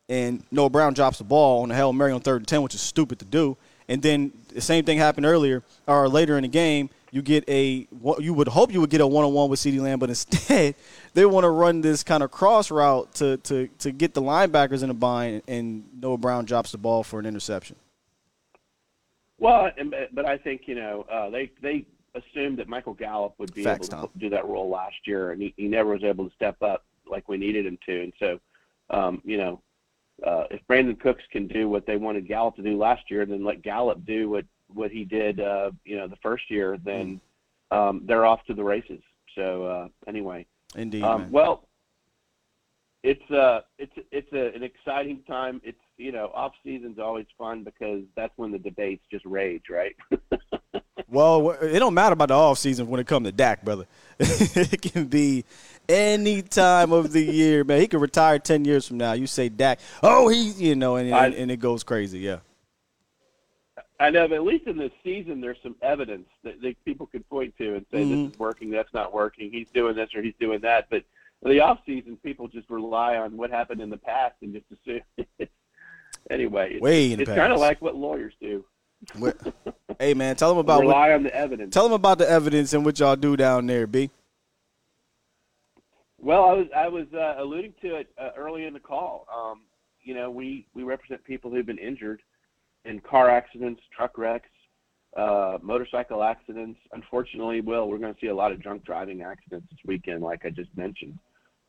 [0.10, 2.76] and Noah Brown drops the ball on the Hail Mary on third and ten, which
[2.76, 3.58] is stupid to do.
[3.88, 6.90] And then the same thing happened earlier or later in the game.
[7.12, 7.88] You get a
[8.20, 10.76] you would hope you would get a one on one with CeeDee Lamb, but instead
[11.14, 14.84] they want to run this kind of cross route to to to get the linebackers
[14.84, 17.78] in a bind, and Noah Brown drops the ball for an interception.
[19.38, 19.70] Well,
[20.14, 23.90] but I think you know uh, they they assumed that Michael Gallup would be Facts,
[23.90, 24.10] able Tom.
[24.10, 26.86] to do that role last year, and he, he never was able to step up
[27.08, 28.04] like we needed him to.
[28.04, 28.40] And so,
[28.90, 29.62] um, you know,
[30.26, 33.44] uh, if Brandin Cooks can do what they wanted Gallup to do last year, then
[33.44, 37.22] let Gallup do what what he did, uh, you know, the first year, then
[37.70, 39.02] um, they're off to the races.
[39.36, 40.46] So uh, anyway,
[40.76, 41.68] Indeed, um, well,
[43.04, 45.62] it's uh it's it's a, an exciting time.
[45.64, 49.96] It's you know off season's always fun because that's when the debates just rage, right?
[51.16, 53.86] Well, it don't matter about the off season when it comes to Dak, brother.
[54.20, 55.46] it can be
[55.88, 57.80] any time of the year, man.
[57.80, 59.14] He could retire ten years from now.
[59.14, 62.20] You say Dak, oh, he, you know, and, I- and, it goes crazy.
[62.20, 62.40] Yeah.
[63.98, 67.28] I know, but at least in this season, there's some evidence that, that people could
[67.30, 68.10] point to and say Mhm.
[68.26, 69.50] this is working, that's not working.
[69.50, 70.88] He's doing this or he's doing that.
[70.90, 71.06] But
[71.42, 75.28] the off season, people just rely on what happened in the past and just assume.
[76.30, 78.66] anyway, it's, Way the it's kind of like what lawyers do.
[79.18, 79.38] What-
[80.00, 81.74] hey, man, tell them about what, rely on the evidence.
[81.74, 84.10] tell them about the evidence and what y'all do down there, B.
[86.18, 89.28] Well, I was I was uh, alluding to it uh, early in the call.
[89.34, 89.62] Um,
[90.02, 92.22] you know, we we represent people who've been injured
[92.86, 94.50] in car accidents, truck wrecks,
[95.16, 96.80] uh, motorcycle accidents.
[96.94, 100.46] Unfortunately, Will, we're going to see a lot of drunk driving accidents this weekend, like
[100.46, 101.20] I just mentioned.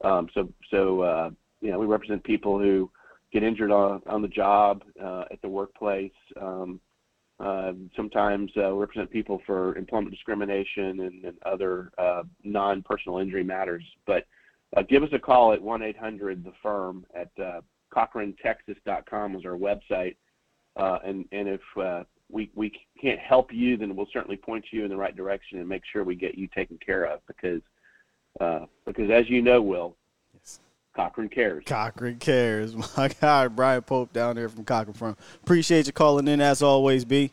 [0.02, 1.30] Um, so so uh,
[1.60, 2.90] you know, we represent people who
[3.32, 6.12] get injured on on the job, uh, at the workplace.
[6.40, 6.80] Um,
[7.38, 13.84] uh, sometimes uh, represent people for employment discrimination and, and other uh, non-personal injury matters.
[14.06, 14.26] But
[14.76, 17.60] uh, give us a call at 1-800 the firm at uh,
[17.94, 20.16] cochranetexas.com is our website.
[20.76, 22.70] Uh, and and if uh, we we
[23.00, 26.04] can't help you, then we'll certainly point you in the right direction and make sure
[26.04, 27.62] we get you taken care of because
[28.40, 29.96] uh, because as you know, Will,
[30.96, 31.62] Cochran cares.
[31.66, 32.74] Cochran cares.
[32.96, 35.16] My God, Brian Pope down there from Cochran Firm.
[35.42, 37.30] Appreciate you calling in as always, B.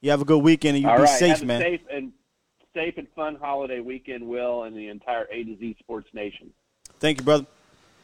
[0.00, 1.60] You have a good weekend and you All be right, safe, have a man.
[1.60, 2.12] safe and
[2.74, 6.50] safe and fun holiday weekend, Will, and the entire A to Z Sports Nation.
[7.00, 7.46] Thank you, brother.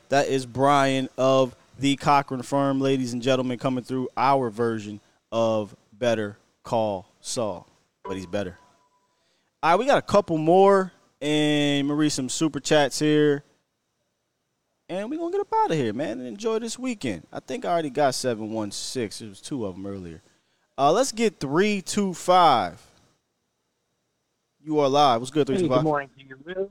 [0.09, 5.77] That is Brian of the Cochran Firm, ladies and gentlemen, coming through our version of
[5.93, 7.69] Better Call Saul.
[8.05, 8.59] But he's better.
[9.63, 13.45] All right, we got a couple more, and Marie, some super chats here.
[14.91, 17.25] And we're going to get up out of here, man, and enjoy this weekend.
[17.33, 19.25] I think I already got 716.
[19.25, 20.21] It was two of them earlier.
[20.77, 22.83] Uh, let's get 325.
[24.65, 25.21] You are live.
[25.21, 25.79] What's good, Hey, 325?
[25.79, 26.71] good morning to you, Will.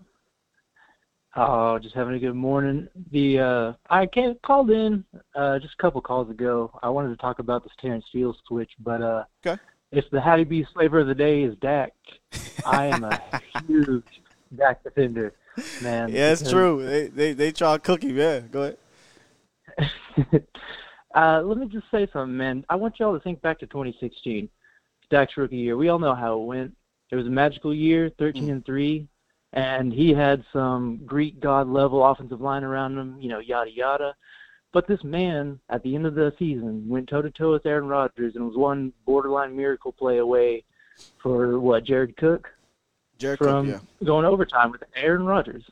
[1.38, 2.90] Oh, just having a good morning.
[3.12, 6.78] The uh, I came called in uh, just a couple calls ago.
[6.84, 9.62] I wanted to talk about this Terrence Fields switch, but uh, okay.
[9.94, 11.94] if the Hattie B flavor of the day is Dak,
[12.66, 13.22] I am a
[13.68, 14.04] huge
[14.58, 15.34] Dak defender,
[15.82, 16.10] man.
[16.10, 16.86] Yeah, it's true.
[16.86, 18.16] They, they, they try to cook him.
[18.16, 18.78] Yeah, go ahead.
[21.16, 22.66] uh, let me just say something, man.
[22.70, 24.50] I want y'all to think back to 2016,
[25.10, 25.78] Dak's rookie year.
[25.78, 26.76] We all know how it went.
[27.12, 29.08] It was a magical year, 13 and three,
[29.54, 33.18] and he had some Greek god level offensive line around him.
[33.20, 34.16] You know, yada yada.
[34.72, 37.88] But this man, at the end of the season, went toe to toe with Aaron
[37.88, 40.64] Rodgers and was one borderline miracle play away
[41.24, 42.48] for what Jared Cook
[43.20, 44.06] Jared from Cook, yeah.
[44.08, 45.64] going overtime with Aaron Rodgers.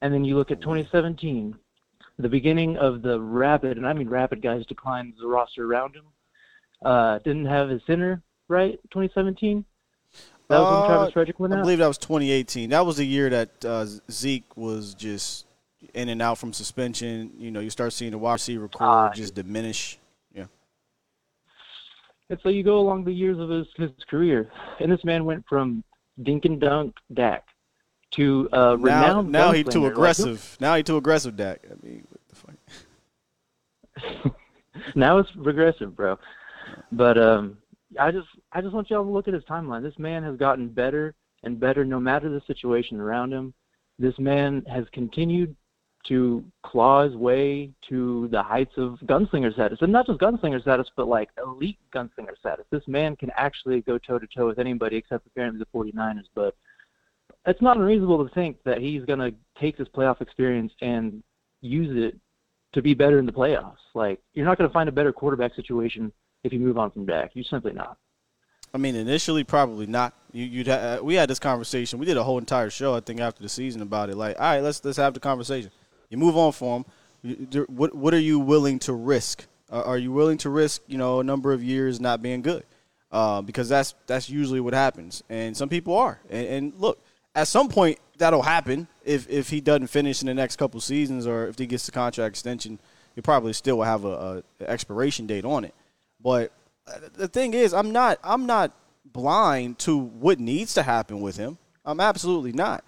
[0.00, 1.56] And then you look at 2017,
[2.18, 6.04] the beginning of the rapid, and I mean rapid guys decline the roster around him.
[6.84, 9.64] Uh, didn't have his center right 2017.
[10.48, 11.62] That was when Travis Uh, Frederick went I out.
[11.62, 12.70] believe that was 2018.
[12.70, 15.46] That was the year that uh, Zeke was just
[15.94, 17.32] in and out from suspension.
[17.38, 19.98] You know, you start seeing the wide receiver core Ah, just diminish.
[20.34, 20.46] Yeah.
[22.28, 25.44] And so you go along the years of his, his career, and this man went
[25.48, 25.84] from
[26.20, 27.46] dink and dunk Dak
[28.12, 29.32] to uh, Now, renowned.
[29.32, 29.82] now he too gunslinger.
[29.82, 30.56] Like, aggressive.
[30.60, 31.60] now he too aggressive, Dak.
[31.70, 32.36] I mean, what the
[34.24, 34.36] fuck?
[34.94, 36.18] now it's regressive, bro.
[36.90, 37.58] But um,
[37.98, 39.82] I just I just want y'all to look at his timeline.
[39.82, 43.52] This man has gotten better and better, no matter the situation around him.
[43.98, 45.54] This man has continued
[46.08, 50.88] to claw his way to the heights of gunslinger status, and not just gunslinger status,
[50.96, 52.64] but like elite gunslinger status.
[52.70, 56.24] This man can actually go toe to toe with anybody except apparently the 49ers.
[56.34, 56.56] But
[57.46, 61.22] it's not unreasonable to think that he's going to take this playoff experience and
[61.60, 62.18] use it
[62.72, 63.76] to be better in the playoffs.
[63.94, 66.12] Like you're not going to find a better quarterback situation
[66.44, 67.30] if you move on from Dak.
[67.34, 67.96] You're simply not.
[68.74, 70.14] I mean, initially, probably not.
[70.32, 71.98] You, you'd ha- uh, we had this conversation.
[71.98, 74.16] We did a whole entire show, I think, after the season about it.
[74.16, 75.70] Like, all right, let's let's have the conversation.
[76.12, 76.84] You move on for him.
[77.68, 79.46] What what are you willing to risk?
[79.70, 82.64] Are you willing to risk, you know, a number of years not being good?
[83.10, 86.20] Uh, because that's that's usually what happens, and some people are.
[86.28, 87.02] And, and look,
[87.34, 91.26] at some point that'll happen if if he doesn't finish in the next couple seasons,
[91.26, 92.78] or if he gets the contract extension,
[93.14, 95.74] he probably still will have a, a expiration date on it.
[96.20, 96.52] But
[96.86, 101.38] uh, the thing is, I'm not I'm not blind to what needs to happen with
[101.38, 101.56] him.
[101.86, 102.84] I'm absolutely not.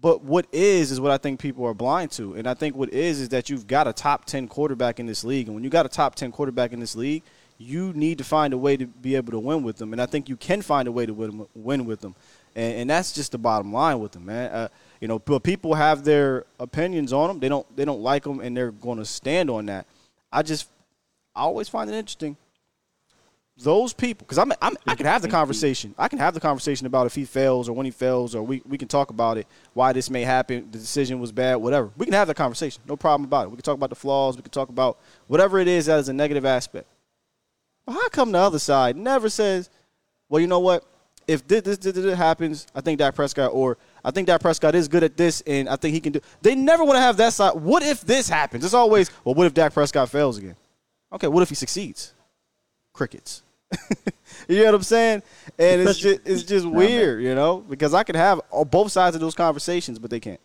[0.00, 2.92] But what is is what I think people are blind to, and I think what
[2.92, 5.70] is is that you've got a top ten quarterback in this league, and when you
[5.70, 7.24] got a top ten quarterback in this league,
[7.58, 10.06] you need to find a way to be able to win with them, and I
[10.06, 12.14] think you can find a way to win, with them,
[12.54, 14.50] and, and that's just the bottom line with them, man.
[14.52, 14.68] Uh,
[15.00, 17.40] you know, but people have their opinions on them.
[17.40, 19.86] They don't they don't like them, and they're going to stand on that.
[20.32, 20.68] I just
[21.34, 22.36] I always find it interesting
[23.60, 25.94] those people because I'm, I'm I can have the conversation.
[25.98, 28.62] I can have the conversation about if he fails or when he fails, or we,
[28.66, 29.46] we can talk about it.
[29.74, 31.90] Why this may happen, the decision was bad, whatever.
[31.96, 32.82] We can have that conversation.
[32.86, 33.50] No problem about it.
[33.50, 34.36] We can talk about the flaws.
[34.36, 36.86] We can talk about whatever it is that is a negative aspect.
[37.84, 39.70] But how come the other side never says,
[40.28, 40.84] well, you know what?
[41.26, 44.74] If this, this, this, this happens, I think Dak Prescott, or I think Dak Prescott
[44.74, 46.20] is good at this, and I think he can do.
[46.40, 47.54] They never want to have that side.
[47.54, 48.64] What if this happens?
[48.64, 50.56] It's always, well, what if Dak Prescott fails again?
[51.12, 52.14] Okay, what if he succeeds?
[52.94, 53.42] Crickets.
[54.48, 55.22] you know what I'm saying?
[55.58, 59.14] And it's just it's just weird, you know, because I can have all- both sides
[59.14, 60.40] of those conversations, but they can't.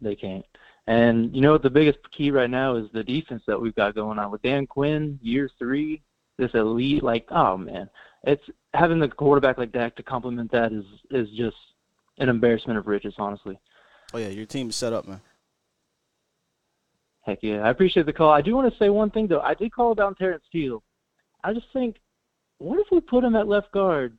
[0.00, 0.44] They can't.
[0.86, 3.94] And you know what the biggest key right now is the defense that we've got
[3.94, 6.02] going on with Dan Quinn, year three,
[6.38, 7.90] this elite like oh man.
[8.24, 8.42] It's
[8.74, 11.56] having the quarterback like Dak to complement that is is just
[12.18, 13.58] an embarrassment of riches, honestly.
[14.14, 15.20] Oh yeah, your team is set up, man.
[17.28, 17.60] Heck yeah.
[17.60, 18.32] I appreciate the call.
[18.32, 19.42] I do want to say one thing though.
[19.42, 20.82] I did call down Terence Steele.
[21.44, 21.96] I just think
[22.56, 24.16] what if we put him at left guard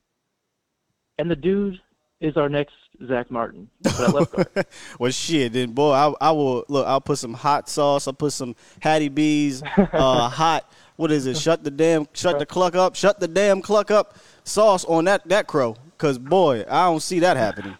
[1.17, 1.81] and the dude
[2.21, 2.75] is our next
[3.07, 4.67] Zack Martin but at left guard.
[4.99, 6.85] well, shit, then boy, I, I will look.
[6.85, 8.05] I'll put some hot sauce.
[8.05, 10.71] I'll put some Hattie B's, uh, hot.
[10.95, 11.35] What is it?
[11.35, 15.27] Shut the damn, shut the cluck up, shut the damn cluck up sauce on that
[15.29, 15.75] that crow.
[15.97, 17.75] Cause boy, I don't see that happening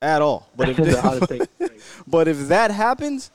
[0.00, 0.48] at all.
[0.56, 3.30] But if The but if that happens,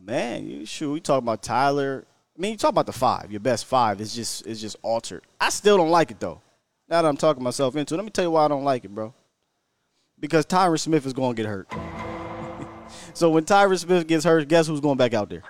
[0.00, 2.04] man, you sure we talk about Tyler.
[2.36, 3.30] I mean, you talk about the five.
[3.30, 5.22] Your best five is just is just altered.
[5.40, 6.40] I still don't like it though.
[6.88, 8.84] Now that I'm talking myself into it, let me tell you why I don't like
[8.84, 9.12] it, bro.
[10.18, 11.70] Because Tyron Smith is going to get hurt.
[13.14, 15.42] so when Tyron Smith gets hurt, guess who's going back out there?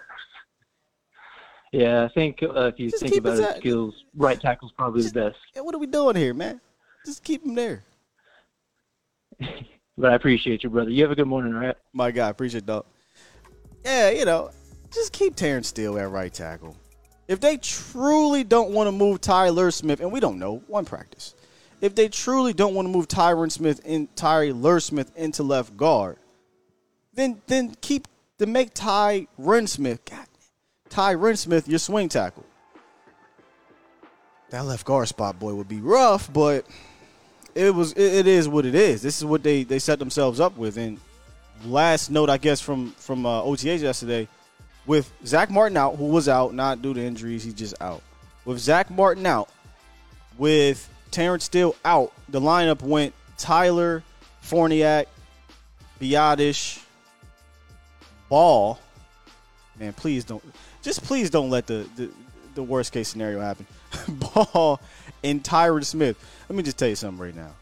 [1.73, 5.37] Yeah, I think uh, if you think about a- skills, right tackle's probably the best.
[5.55, 6.61] Yeah, what are we doing here, man?
[7.07, 7.85] Just keep him there.
[9.99, 10.91] But I appreciate you, brother.
[10.91, 11.75] You have a good morning, all right?
[11.93, 12.85] My God, appreciate that.
[13.85, 14.51] Yeah, you know,
[14.93, 16.77] just keep Terence Steele at right tackle.
[17.27, 21.35] If they truly don't want to move Tyler Smith, and we don't know, one practice.
[21.81, 26.17] If they truly don't want to move Tyron Smith in Tyler Smith into left guard,
[27.15, 29.27] then then keep to make Ty
[29.67, 30.27] Smith, God,
[30.89, 32.45] Ty Smith your swing tackle.
[34.51, 36.67] That left guard spot, boy, would be rough, but
[37.55, 39.03] it was it, it is what it is.
[39.03, 40.79] This is what they they set themselves up with.
[40.79, 40.99] And
[41.65, 44.29] last note, I guess from from uh, OTAs yesterday,
[44.87, 48.03] with Zack Martin out, who was out not due to injuries, he's just out.
[48.45, 49.49] With Zack Martin out,
[50.39, 54.03] with Terence Steele out, the lineup went Tyler,
[54.43, 55.07] Farniok,
[56.01, 56.83] Biadasz,
[58.29, 58.79] Ball.
[59.79, 60.43] Man, please don't.
[60.83, 62.11] Just please don't let the the,
[62.55, 63.67] the worst case scenario happen.
[64.09, 64.81] Ball
[65.23, 66.17] and Tyron Smith.
[66.49, 67.53] Let me just tell you something right now.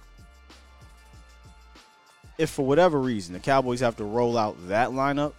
[2.39, 5.33] If for whatever reason the Cowboys have to roll out that lineup,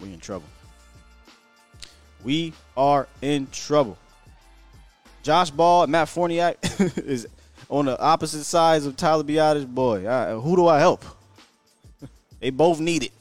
[0.00, 0.46] we in trouble.
[2.24, 3.96] We are in trouble.
[5.22, 7.26] Josh Ball and Matt Farniok is
[7.68, 9.66] on the opposite sides of Tyler Biadasz.
[9.66, 11.04] Boy, I, who do I help?
[12.40, 13.12] they both need it.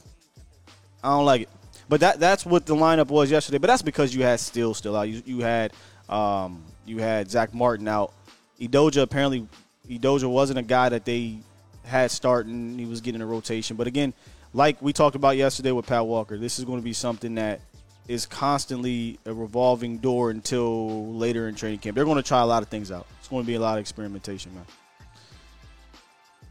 [1.04, 1.50] I don't like it.
[1.90, 3.60] But that that's what the lineup was yesterday.
[3.60, 5.04] But that's because you had Steele still out.
[5.04, 5.74] You, you had
[6.10, 8.14] um, you had Zack Martin out.
[8.60, 9.48] Edoga apparently
[9.90, 11.40] Edoga wasn't a guy that they
[11.84, 12.78] had starting.
[12.78, 13.78] He was getting a rotation.
[13.78, 14.14] But again,
[14.54, 17.62] like we talked about yesterday with Pat Walker, this is going to be something that
[18.08, 21.96] is constantly a revolving door until later in training camp.
[21.96, 23.06] They're going to try a lot of things out.
[23.20, 24.66] It's going to be a lot of experimentation, man.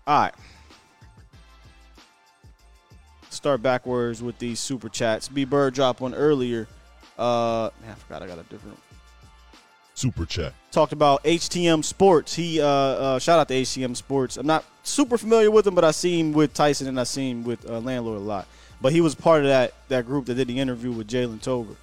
[0.07, 0.35] All right.
[3.31, 5.29] Start backwards with these super chats.
[5.29, 6.69] B Bird dropped one earlier.
[7.19, 8.79] Uh, man, I forgot I got a different
[9.97, 10.53] Super chat.
[10.73, 12.35] talked about HTM Sports.
[12.35, 14.37] He uh, uh, shout out to HTM Sports.
[14.37, 17.31] I'm not super familiar with him, but I see him with Tyson and I see
[17.31, 18.47] him with uh, Landlord a lot.
[18.83, 21.77] But he was part of that that group that did the interview with Jalen Tolbert.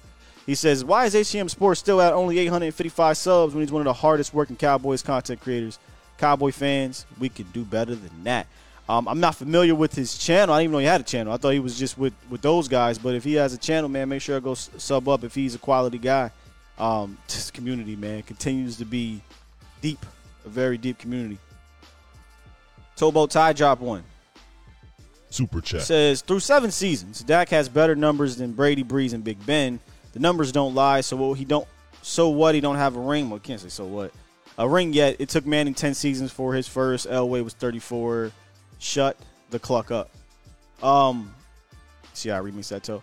[0.46, 3.86] He says, "Why is HTM Sports still at only 855 subs when he's one of
[3.86, 5.80] the hardest working Cowboys content creators?
[6.16, 8.46] Cowboy fans, we can do better than that."
[8.88, 10.54] Um, I'm not familiar with his channel.
[10.54, 11.32] I didn't even know he had a channel.
[11.32, 12.96] I thought he was just with with those guys.
[12.96, 15.56] But if he has a channel, man, make sure I go sub up if he's
[15.56, 16.30] a quality guy.
[16.78, 19.20] Um, this community, man, continues to be
[19.80, 20.04] deep,
[20.44, 21.38] a very deep community.
[22.96, 24.02] Tobo tie drop one.
[25.30, 25.82] Super chat.
[25.82, 29.80] Says through seven seasons, Dak has better numbers than Brady, Brees, and Big Ben.
[30.12, 31.00] The numbers don't lie.
[31.00, 31.66] So what he don't.
[32.02, 32.54] So what?
[32.54, 33.30] He don't have a ring.
[33.30, 34.12] Well, I can't say so what.
[34.58, 35.16] A ring yet.
[35.18, 37.08] It took Manning ten seasons for his first.
[37.08, 38.30] Elway was thirty four.
[38.78, 39.16] Shut
[39.50, 40.10] the cluck up.
[40.82, 41.34] Um,
[42.12, 43.02] see how I remix that toe.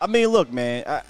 [0.00, 0.84] I mean, look, man.
[0.86, 1.02] I,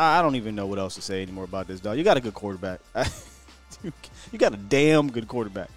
[0.00, 1.98] I don't even know what else to say anymore about this dog.
[1.98, 2.80] You got a good quarterback.
[3.82, 5.70] you got a damn good quarterback.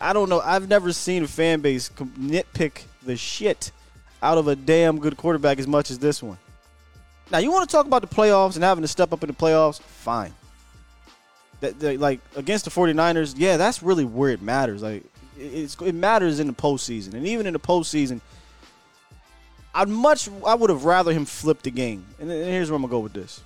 [0.00, 0.40] I don't know.
[0.40, 3.72] I've never seen a fan base nitpick the shit
[4.22, 6.38] out of a damn good quarterback as much as this one.
[7.30, 9.34] Now, you want to talk about the playoffs and having to step up in the
[9.34, 9.80] playoffs?
[9.80, 10.32] Fine.
[11.60, 14.82] That, that- like against the 49ers, yeah, that's really where it matters.
[14.82, 15.02] Like
[15.36, 18.20] it, it's, it matters in the postseason, and even in the postseason,
[19.74, 22.06] I'd much I would have rather him flip the game.
[22.20, 23.40] And here's where I'm gonna go with this: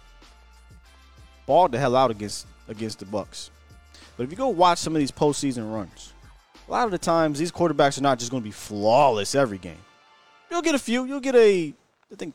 [1.51, 3.51] balled the hell out against against the Bucks.
[4.17, 6.13] But if you go watch some of these postseason runs,
[6.69, 9.59] a lot of the times these quarterbacks are not just going to be flawless every
[9.59, 9.83] game.
[10.49, 11.07] You'll get a few.
[11.07, 11.75] You'll get a,
[12.13, 12.35] I think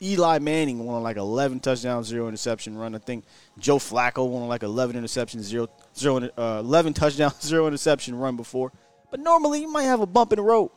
[0.00, 2.94] Eli Manning won like 11 touchdowns, zero interception run.
[2.94, 3.24] I think
[3.58, 5.66] Joe Flacco won like 11 interceptions, zero,
[5.96, 8.70] zero, uh, 11 touchdowns, zero interception run before.
[9.10, 10.70] But normally you might have a bump in the road.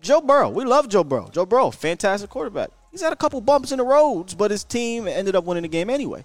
[0.00, 1.30] Joe Burrow, we love Joe Burrow.
[1.32, 2.70] Joe Burrow, fantastic quarterback.
[2.98, 5.68] He's had a couple bumps in the roads, but his team ended up winning the
[5.68, 6.24] game anyway.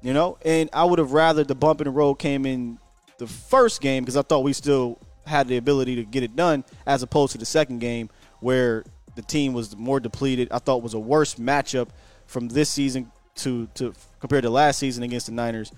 [0.00, 2.78] You know, and I would have rather the bump in the road came in
[3.18, 6.64] the first game because I thought we still had the ability to get it done,
[6.86, 8.08] as opposed to the second game
[8.40, 8.82] where
[9.14, 10.48] the team was more depleted.
[10.52, 11.88] I thought was a worse matchup
[12.24, 15.70] from this season to to compared to last season against the Niners,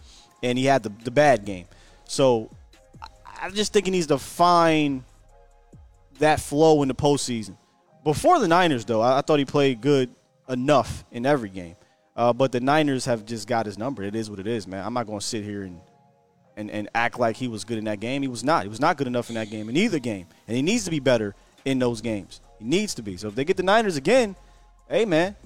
[0.44, 1.66] and he had the the bad game.
[2.05, 2.48] So
[3.02, 3.09] I-
[3.43, 5.02] I'm just thinking he's to find
[6.20, 7.56] that flow in the postseason.
[8.05, 10.10] Before the Niners, though, I, I thought he played good
[10.48, 11.76] enough in every game.
[12.16, 14.02] Uh, but the Niners have just got his number.
[14.02, 14.84] It is what it is, man.
[14.84, 15.80] I'm not going to sit here and,
[16.56, 18.22] and and act like he was good in that game.
[18.22, 18.64] He was not.
[18.64, 20.90] He was not good enough in that game in either game, and he needs to
[20.90, 22.40] be better in those games.
[22.58, 23.16] He needs to be.
[23.16, 24.34] So if they get the Niners again,
[24.88, 25.36] hey man,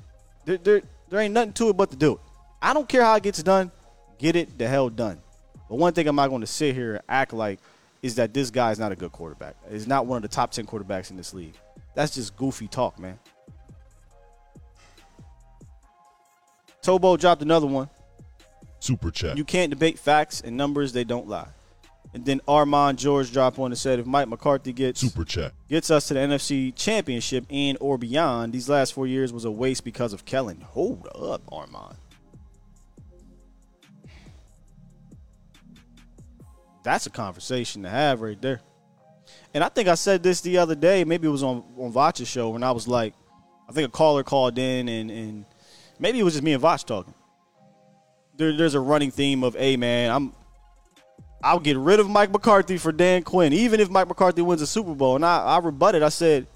[0.47, 2.21] there there, there ain't nothing to it but to do it.
[2.63, 3.71] I don't care how it gets done.
[4.19, 5.21] Get it the hell done.
[5.69, 7.59] But one thing I'm not going to sit here and act like
[8.01, 9.57] is that this guy is not a good quarterback.
[9.71, 11.55] He's not one of the top ten quarterbacks in this league.
[11.95, 13.19] That's just goofy talk, man.
[16.83, 17.89] Tobo dropped another one.
[18.81, 19.37] Super chat.
[19.37, 21.49] You can't debate facts and numbers; they don't lie.
[22.15, 25.53] And then Armand George dropped one and said, if Mike McCarthy gets Super chat.
[25.69, 29.51] gets us to the NFC Championship and or beyond, these last four years was a
[29.51, 30.61] waste because of Kellen.
[30.61, 31.97] Hold up, Armand.
[36.83, 38.61] That's a conversation to have right there.
[39.55, 41.05] And I think I said this the other day.
[41.05, 43.15] Maybe it was on on Vacha's show when I was like,
[43.69, 45.45] I think a caller called in and and
[46.03, 47.15] maybe it was just me and Vach talking.
[48.37, 50.33] There, there's a running theme of, hey man, I'm
[51.45, 54.67] I'll get rid of Mike McCarthy for Dan Quinn, even if Mike McCarthy wins a
[54.67, 55.17] Super Bowl.
[55.17, 56.03] And I, I rebutted.
[56.03, 56.47] I said,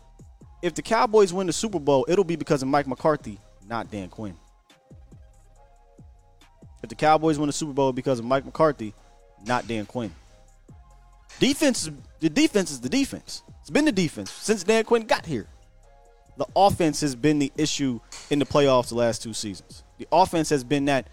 [0.63, 4.09] if the Cowboys win the Super Bowl, it'll be because of Mike McCarthy, not Dan
[4.09, 4.37] Quinn.
[6.83, 8.95] If the Cowboys win the Super Bowl because of Mike McCarthy,
[9.45, 10.15] not Dan Quinn.
[11.41, 11.91] Defense,
[12.21, 13.43] the defense is the defense.
[13.61, 15.47] It's been the defense since Dan Quinn got here.
[16.37, 18.01] The offense has been the issue
[18.31, 19.83] in the playoffs the last two seasons.
[19.99, 21.09] The offense has been that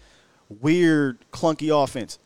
[0.60, 2.18] weird, clunky offense.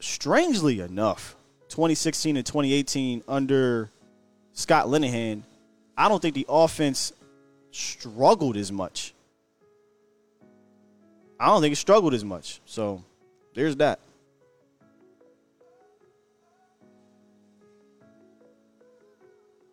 [0.00, 1.36] Strangely enough,
[1.68, 3.90] 2016 and 2018 under
[4.52, 5.42] Scott Linehan,
[5.96, 7.12] I don't think the offense
[7.70, 9.14] struggled as much.
[11.38, 12.60] I don't think it struggled as much.
[12.64, 13.04] So
[13.54, 14.00] there's that.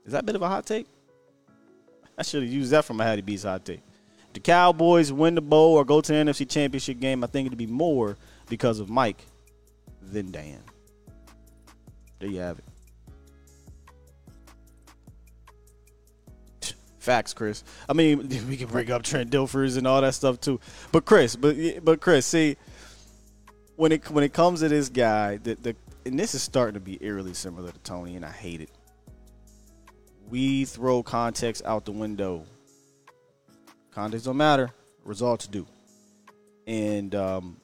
[0.06, 0.86] Is that a bit of a hot take?
[2.18, 3.82] I should have used that from my Hattie B's hot take.
[4.34, 7.24] The Cowboys win the bowl or go to the NFC Championship game.
[7.24, 8.18] I think it'd be more
[8.50, 9.26] because of Mike
[10.02, 10.60] than Dan.
[12.20, 12.66] There you have it.
[17.00, 17.64] Facts, Chris.
[17.88, 20.60] I mean, we can bring up Trent Dilfers and all that stuff too.
[20.92, 22.58] But Chris, but but Chris, see,
[23.76, 25.76] when it when it comes to this guy, the, the
[26.06, 28.72] and this is starting to be eerily similar to Tony, and I hate it.
[30.30, 32.46] We throw context out the window.
[33.92, 34.72] Context don't matter.
[35.04, 35.66] Results do.
[36.68, 37.58] And um,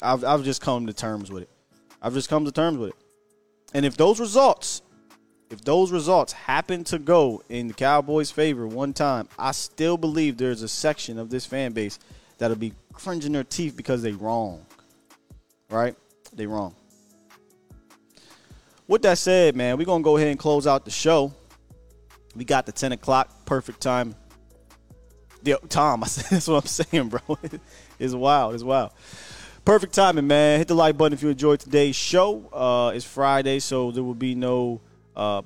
[0.00, 1.50] I've I've just come to terms with it.
[2.00, 2.96] I've just come to terms with it.
[3.74, 4.82] And if those results,
[5.50, 10.36] if those results happen to go in the Cowboys' favor one time, I still believe
[10.38, 11.98] there's a section of this fan base
[12.38, 14.64] that'll be cringing their teeth because they wrong.
[15.70, 15.94] Right?
[16.32, 16.74] They wrong.
[18.86, 21.32] With that said, man, we're gonna go ahead and close out the show.
[22.38, 24.14] We got the 10 o'clock, perfect time.
[25.44, 26.00] Yo, Tom,
[26.30, 27.20] that's what I'm saying, bro.
[27.98, 28.54] it's wild.
[28.54, 28.92] It's wild.
[29.64, 30.58] Perfect timing, man.
[30.58, 32.48] Hit the like button if you enjoyed today's show.
[32.52, 34.80] Uh, it's Friday, so there will be no.
[35.16, 35.42] Uh,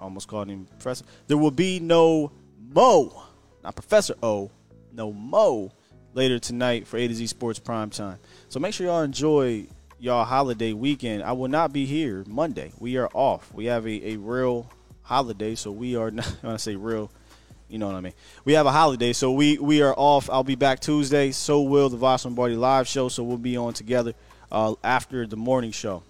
[0.00, 1.04] I almost called him Professor.
[1.28, 3.22] There will be no Mo,
[3.62, 4.50] not Professor O,
[4.92, 5.70] no Mo
[6.14, 8.18] later tonight for A to Z Sports Prime Time.
[8.48, 9.68] So make sure y'all enjoy
[10.00, 11.22] y'all holiday weekend.
[11.22, 12.72] I will not be here Monday.
[12.80, 13.54] We are off.
[13.54, 14.68] We have a, a real
[15.08, 16.26] holiday, so we are not.
[16.42, 17.10] When I say real,
[17.68, 18.12] you know what I mean.
[18.44, 20.28] We have a holiday, so we we are off.
[20.30, 21.32] I'll be back Tuesday.
[21.32, 23.08] So will the Voss Lombardi live show.
[23.08, 24.12] So we'll be on together
[24.52, 26.02] uh, after the morning show.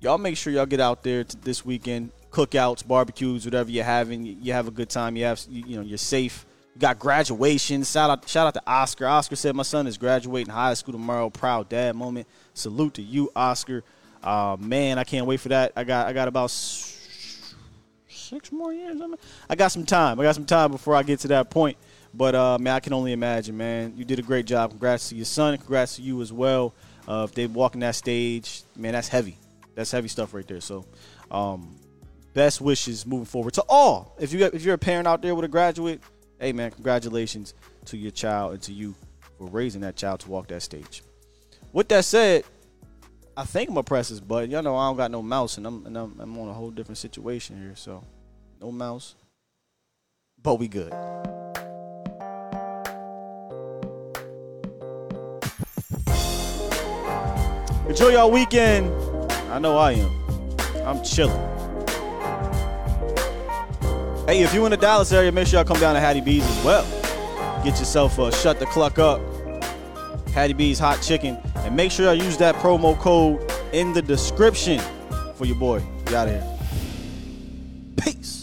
[0.00, 2.10] Y'all make sure y'all get out there this weekend.
[2.30, 5.16] Cookouts, barbecues, whatever you're having, you have a good time.
[5.16, 6.46] You have, you know, you're safe.
[6.74, 7.82] You got graduation.
[7.82, 9.06] Shout out, shout out to Oscar.
[9.06, 11.28] Oscar said my son is graduating high school tomorrow.
[11.28, 12.26] Proud dad moment.
[12.54, 13.82] Salute to you, Oscar.
[14.22, 15.72] Uh, man, I can't wait for that.
[15.76, 19.00] I got, I got about six more years.
[19.48, 20.20] I got some time.
[20.20, 21.76] I got some time before I get to that point.
[22.12, 23.94] But uh, man, I can only imagine, man.
[23.96, 24.70] You did a great job.
[24.70, 25.56] Congrats to your son.
[25.58, 26.74] Congrats to you as well.
[27.08, 29.36] Uh, if they walk in that stage, man, that's heavy.
[29.74, 30.60] That's heavy stuff right there.
[30.60, 30.84] So,
[31.30, 31.76] um,
[32.34, 34.16] best wishes moving forward to all.
[34.18, 36.00] If you if you're a parent out there with a graduate,
[36.40, 37.54] hey man, congratulations
[37.86, 38.94] to your child and to you
[39.38, 41.02] for raising that child to walk that stage.
[41.72, 42.44] With that said,
[43.40, 44.50] I think I'm gonna press this button.
[44.50, 46.70] Y'all know I don't got no mouse, and I'm and I'm, I'm on a whole
[46.70, 47.72] different situation here.
[47.74, 48.04] So,
[48.60, 49.14] no mouse,
[50.42, 50.92] but we good.
[57.88, 58.92] Enjoy y'all weekend.
[59.50, 60.10] I know I am.
[60.86, 61.34] I'm chilling.
[64.26, 66.44] Hey, if you're in the Dallas area, make sure y'all come down to Hattie B's
[66.44, 66.84] as well.
[67.64, 69.29] Get yourself a shut the cluck up.
[70.32, 71.38] Hattie B's hot chicken.
[71.56, 74.80] And make sure y'all use that promo code in the description
[75.34, 75.82] for your boy.
[76.06, 76.58] Get out of here.
[77.96, 78.39] Peace.